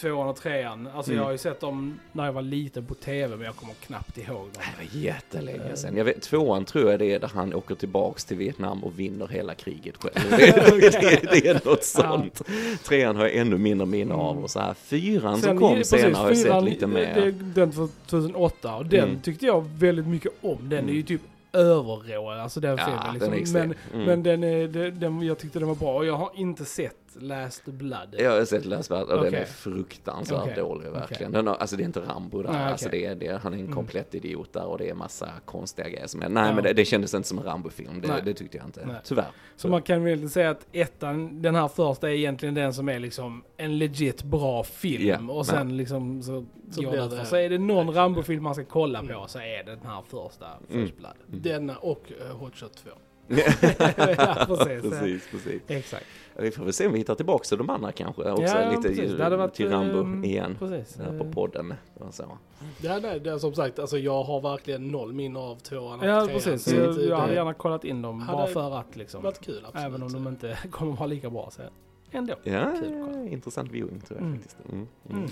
tvåan 0.00 0.28
och 0.28 0.36
trean. 0.36 0.86
Alltså 0.94 1.10
Mm. 1.12 1.18
jag 1.18 1.24
har 1.26 1.32
ju 1.32 1.38
sett 1.38 1.60
dem 1.60 2.00
när 2.12 2.24
jag 2.24 2.32
var 2.32 2.42
liten 2.42 2.86
på 2.86 2.94
tv 2.94 3.36
men 3.36 3.46
jag 3.46 3.56
kommer 3.56 3.74
knappt 3.74 4.18
ihåg 4.18 4.36
dem. 4.36 4.50
Det 4.54 4.84
var 4.84 5.00
jättelänge 5.02 5.76
sedan. 5.76 5.96
Jag 5.96 6.04
vet, 6.04 6.22
tvåan 6.22 6.64
tror 6.64 6.90
jag 6.90 6.98
det 7.00 7.06
är 7.14 7.18
där 7.20 7.30
han 7.34 7.54
åker 7.54 7.74
tillbaks 7.74 8.24
till 8.24 8.36
Vietnam 8.36 8.84
och 8.84 8.98
vinner 8.98 9.28
hela 9.28 9.54
kriget 9.54 9.94
själv. 9.96 10.30
Det, 10.38 10.90
det, 11.00 11.20
det 11.32 11.46
är 11.48 11.60
något 11.64 11.84
sånt. 11.84 12.42
Trean 12.84 13.16
har 13.16 13.22
jag 13.26 13.36
ännu 13.36 13.58
mindre 13.58 13.86
minne 13.86 14.14
av 14.14 14.38
och 14.44 14.50
så 14.50 14.60
här. 14.60 14.74
Fyran 14.74 15.40
som 15.40 15.58
kom 15.58 15.74
precis, 15.74 16.00
senare 16.00 16.14
har 16.22 16.28
jag 16.28 16.36
sett 16.36 16.46
fyran, 16.46 16.64
lite 16.64 16.80
det- 16.80 16.86
mer. 16.86 17.14
det- 17.14 17.30
Den 17.30 17.72
från 17.72 17.90
2008 18.06 18.76
och 18.76 18.86
den 18.86 19.04
Mm. 19.08 19.20
tyckte 19.20 19.46
jag 19.46 19.68
väldigt 19.68 20.06
mycket 20.06 20.32
om. 20.40 20.68
Den 20.68 20.88
är 20.88 20.92
ju 20.92 21.02
typ 21.02 21.20
överrå, 21.52 22.30
alltså 22.30 22.60
den 22.60 22.76
Ja, 22.78 22.84
filmen. 22.84 23.18
den 23.18 23.30
Liksom. 23.30 23.34
extrem. 23.34 23.68
Men, 23.68 24.00
Mm. 24.02 24.06
men 24.06 24.22
den, 24.40 24.72
den, 24.72 25.00
den, 25.00 25.22
jag 25.22 25.38
tyckte 25.38 25.58
den 25.58 25.68
var 25.68 25.74
bra 25.74 25.94
och 25.96 26.06
jag 26.06 26.16
har 26.16 26.30
inte 26.34 26.64
sett 26.64 27.09
Last 27.20 27.64
Blood. 27.64 28.14
Jag 28.18 28.30
har 28.30 28.44
sett 28.44 28.64
Läsvärd 28.64 29.02
och 29.02 29.08
den 29.08 29.18
Okej. 29.28 29.34
är 29.40 29.44
fruktansvärt 29.44 30.40
Okej. 30.42 30.54
dålig 30.56 30.90
verkligen. 30.90 31.32
Den 31.32 31.46
har, 31.46 31.54
alltså 31.54 31.76
det 31.76 31.82
är 31.82 31.84
inte 31.84 32.00
Rambo 32.00 32.42
där, 32.42 32.48
okej. 32.48 32.60
alltså 32.60 32.88
det 32.88 33.04
är, 33.06 33.14
det 33.14 33.40
han 33.42 33.52
är 33.52 33.56
en 33.58 33.62
Mm. 33.64 33.74
komplett 33.74 34.14
idiot 34.14 34.52
där 34.52 34.64
och 34.66 34.78
det 34.78 34.88
är 34.90 34.94
massa 34.94 35.28
konstiga 35.44 35.88
grejer 35.88 36.06
som 36.06 36.22
är, 36.22 36.28
nej 36.28 36.46
Ja. 36.48 36.54
men 36.54 36.64
det, 36.64 36.72
det 36.72 36.84
kändes 36.84 37.14
inte 37.14 37.28
som 37.28 37.38
en 37.38 37.44
Rambo-film, 37.44 38.00
det, 38.00 38.20
det 38.24 38.34
tyckte 38.34 38.56
jag 38.56 38.66
inte, 38.66 38.86
Nej. 38.86 38.96
tyvärr. 39.04 39.26
Så 39.56 39.68
man 39.68 39.82
kan 39.82 40.04
väl 40.04 40.30
säga 40.30 40.50
att 40.50 40.66
ettan, 40.72 41.42
den 41.42 41.54
här 41.54 41.68
första 41.68 42.10
är 42.10 42.14
egentligen 42.14 42.54
den 42.54 42.74
som 42.74 42.88
är 42.88 42.98
liksom 42.98 43.42
en 43.56 43.78
legit 43.78 44.22
bra 44.22 44.64
film. 44.64 45.26
Ja, 45.28 45.34
och 45.34 45.46
sen 45.46 45.76
liksom 45.76 46.22
så, 46.22 46.44
Så 46.70 46.80
blir 46.80 47.16
det. 47.16 47.24
Så 47.24 47.36
är 47.36 47.50
det 47.50 47.58
någon 47.58 47.94
Rambo-film 47.94 48.42
man 48.42 48.54
ska 48.54 48.64
kolla 48.64 49.02
på 49.02 49.24
så 49.28 49.38
är 49.38 49.64
det 49.64 49.70
den 49.70 49.86
här 49.86 50.02
första, 50.10 50.46
Mm. 50.70 50.86
First 50.86 50.98
Blood. 50.98 51.14
Denna 51.26 51.76
och 51.76 52.12
uh, 52.30 52.36
Hot 52.36 52.56
Shot 52.56 52.76
2. 52.76 52.90
Ja, 53.30 54.46
precis. 54.48 54.82
precis, 54.90 55.28
precis. 55.30 55.62
Exakt. 55.66 56.06
Vi 56.36 56.50
får 56.50 56.64
väl 56.64 56.72
se 56.72 56.86
om 56.86 56.92
vi 56.92 56.98
hittar 56.98 57.14
tillbaka 57.14 57.44
till 57.44 57.58
de 57.58 57.70
andra 57.70 57.92
kanske 57.92 58.30
också, 58.30 58.42
Ja, 58.44 58.70
lite 58.70 58.88
precis. 58.88 59.12
Det 59.12 59.24
hade 59.24 59.36
varit, 59.36 59.54
till 59.54 59.68
Rambo 59.70 60.00
ehm, 60.00 60.24
igen. 60.24 60.56
Precis. 60.58 60.98
Här 60.98 61.18
på 61.18 61.24
Eh, 61.24 61.30
podden 61.32 61.74
och 61.94 62.14
så. 62.14 62.38
Ja, 62.80 62.98
nej, 63.02 63.20
det 63.20 63.30
är 63.30 63.38
som 63.38 63.54
sagt, 63.54 63.78
alltså 63.78 63.98
jag 63.98 64.22
har 64.22 64.40
verkligen 64.40 64.88
noll 64.88 65.12
minne 65.12 65.38
av 65.38 65.56
tvåan 65.56 66.00
och 66.00 66.06
Ja, 66.06 66.24
trean. 66.26 66.40
precis. 66.40 66.64
Så 66.64 66.70
det- 66.92 67.04
jag 67.04 67.16
hade 67.16 67.34
gärna 67.34 67.54
kollat 67.54 67.84
in 67.84 68.02
dem 68.02 68.20
Hade 68.20 68.36
bara 68.38 68.46
för 68.46 68.78
att 68.80 68.96
liksom. 68.96 69.22
varit 69.22 69.40
kul 69.40 69.62
absolut. 69.64 69.86
Även 69.86 70.02
om 70.02 70.12
de 70.12 70.28
inte 70.28 70.58
kommer 70.70 70.96
vara 70.96 71.06
lika 71.06 71.30
bra 71.30 71.48
så 71.52 71.62
ändå. 72.10 72.34
Ja, 72.42 72.72
Kul 72.80 73.28
intressant 73.32 73.70
viewing 73.72 74.00
tror 74.00 74.18
jag 74.20 74.26
Mm. 74.26 74.38
faktiskt. 74.38 74.56
Mm. 74.72 74.86
Mm. 75.10 75.18
Mm. 75.22 75.30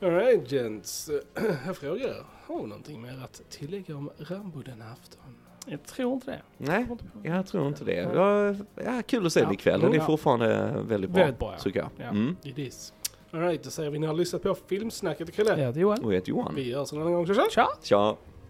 Alright 0.00 0.52
gents, 0.52 1.10
jag 1.66 1.76
frågar, 1.76 2.14
har 2.46 2.62
vi 2.62 2.66
någonting 2.68 3.02
mer 3.02 3.20
att 3.24 3.42
tillägga 3.50 3.96
om 3.96 4.10
Rambo 4.18 4.62
den 4.62 4.82
afton? 4.82 5.36
Jag 5.68 5.82
tror 5.82 6.12
inte 6.14 6.30
det. 6.30 6.40
Nej, 6.58 6.86
Jag 7.22 7.46
tror 7.46 7.66
inte 7.68 7.84
det. 7.84 7.94
Ja, 8.84 9.02
kul 9.06 9.26
att 9.26 9.32
se 9.32 9.40
Ja. 9.40 9.52
ikväll. 9.52 9.80
Den 9.80 9.94
är 9.94 10.00
fortfarande 10.00 10.74
väldigt 10.88 11.10
bra, 11.10 11.20
Väldigt 11.22 11.38
bra, 11.38 11.52
ja. 11.52 11.58
tycker 11.58 11.78
jag. 11.80 11.88
Ja. 11.96 12.04
Mm. 12.04 12.36
It 12.42 12.58
is. 12.58 12.92
Alright, 13.30 13.62
då 13.62 13.70
säger 13.70 13.90
vi 13.90 13.98
ni 13.98 14.06
har 14.06 14.14
lyssnat 14.14 14.42
på 14.42 14.54
Filmsnacket 14.66 15.28
ikväll. 15.28 15.46
Jag 15.46 15.56
heter 15.56 15.80
Johan. 15.80 16.04
Och 16.04 16.10
jag 16.12 16.14
heter 16.14 16.28
Johan. 16.30 16.54
Vi 16.54 16.74
hörs 16.74 16.92
en 16.92 17.00
annan 17.00 17.12
gång, 17.12 17.26
tja! 17.26 17.44
Tja! 17.50 17.66
Tja! 17.82 18.16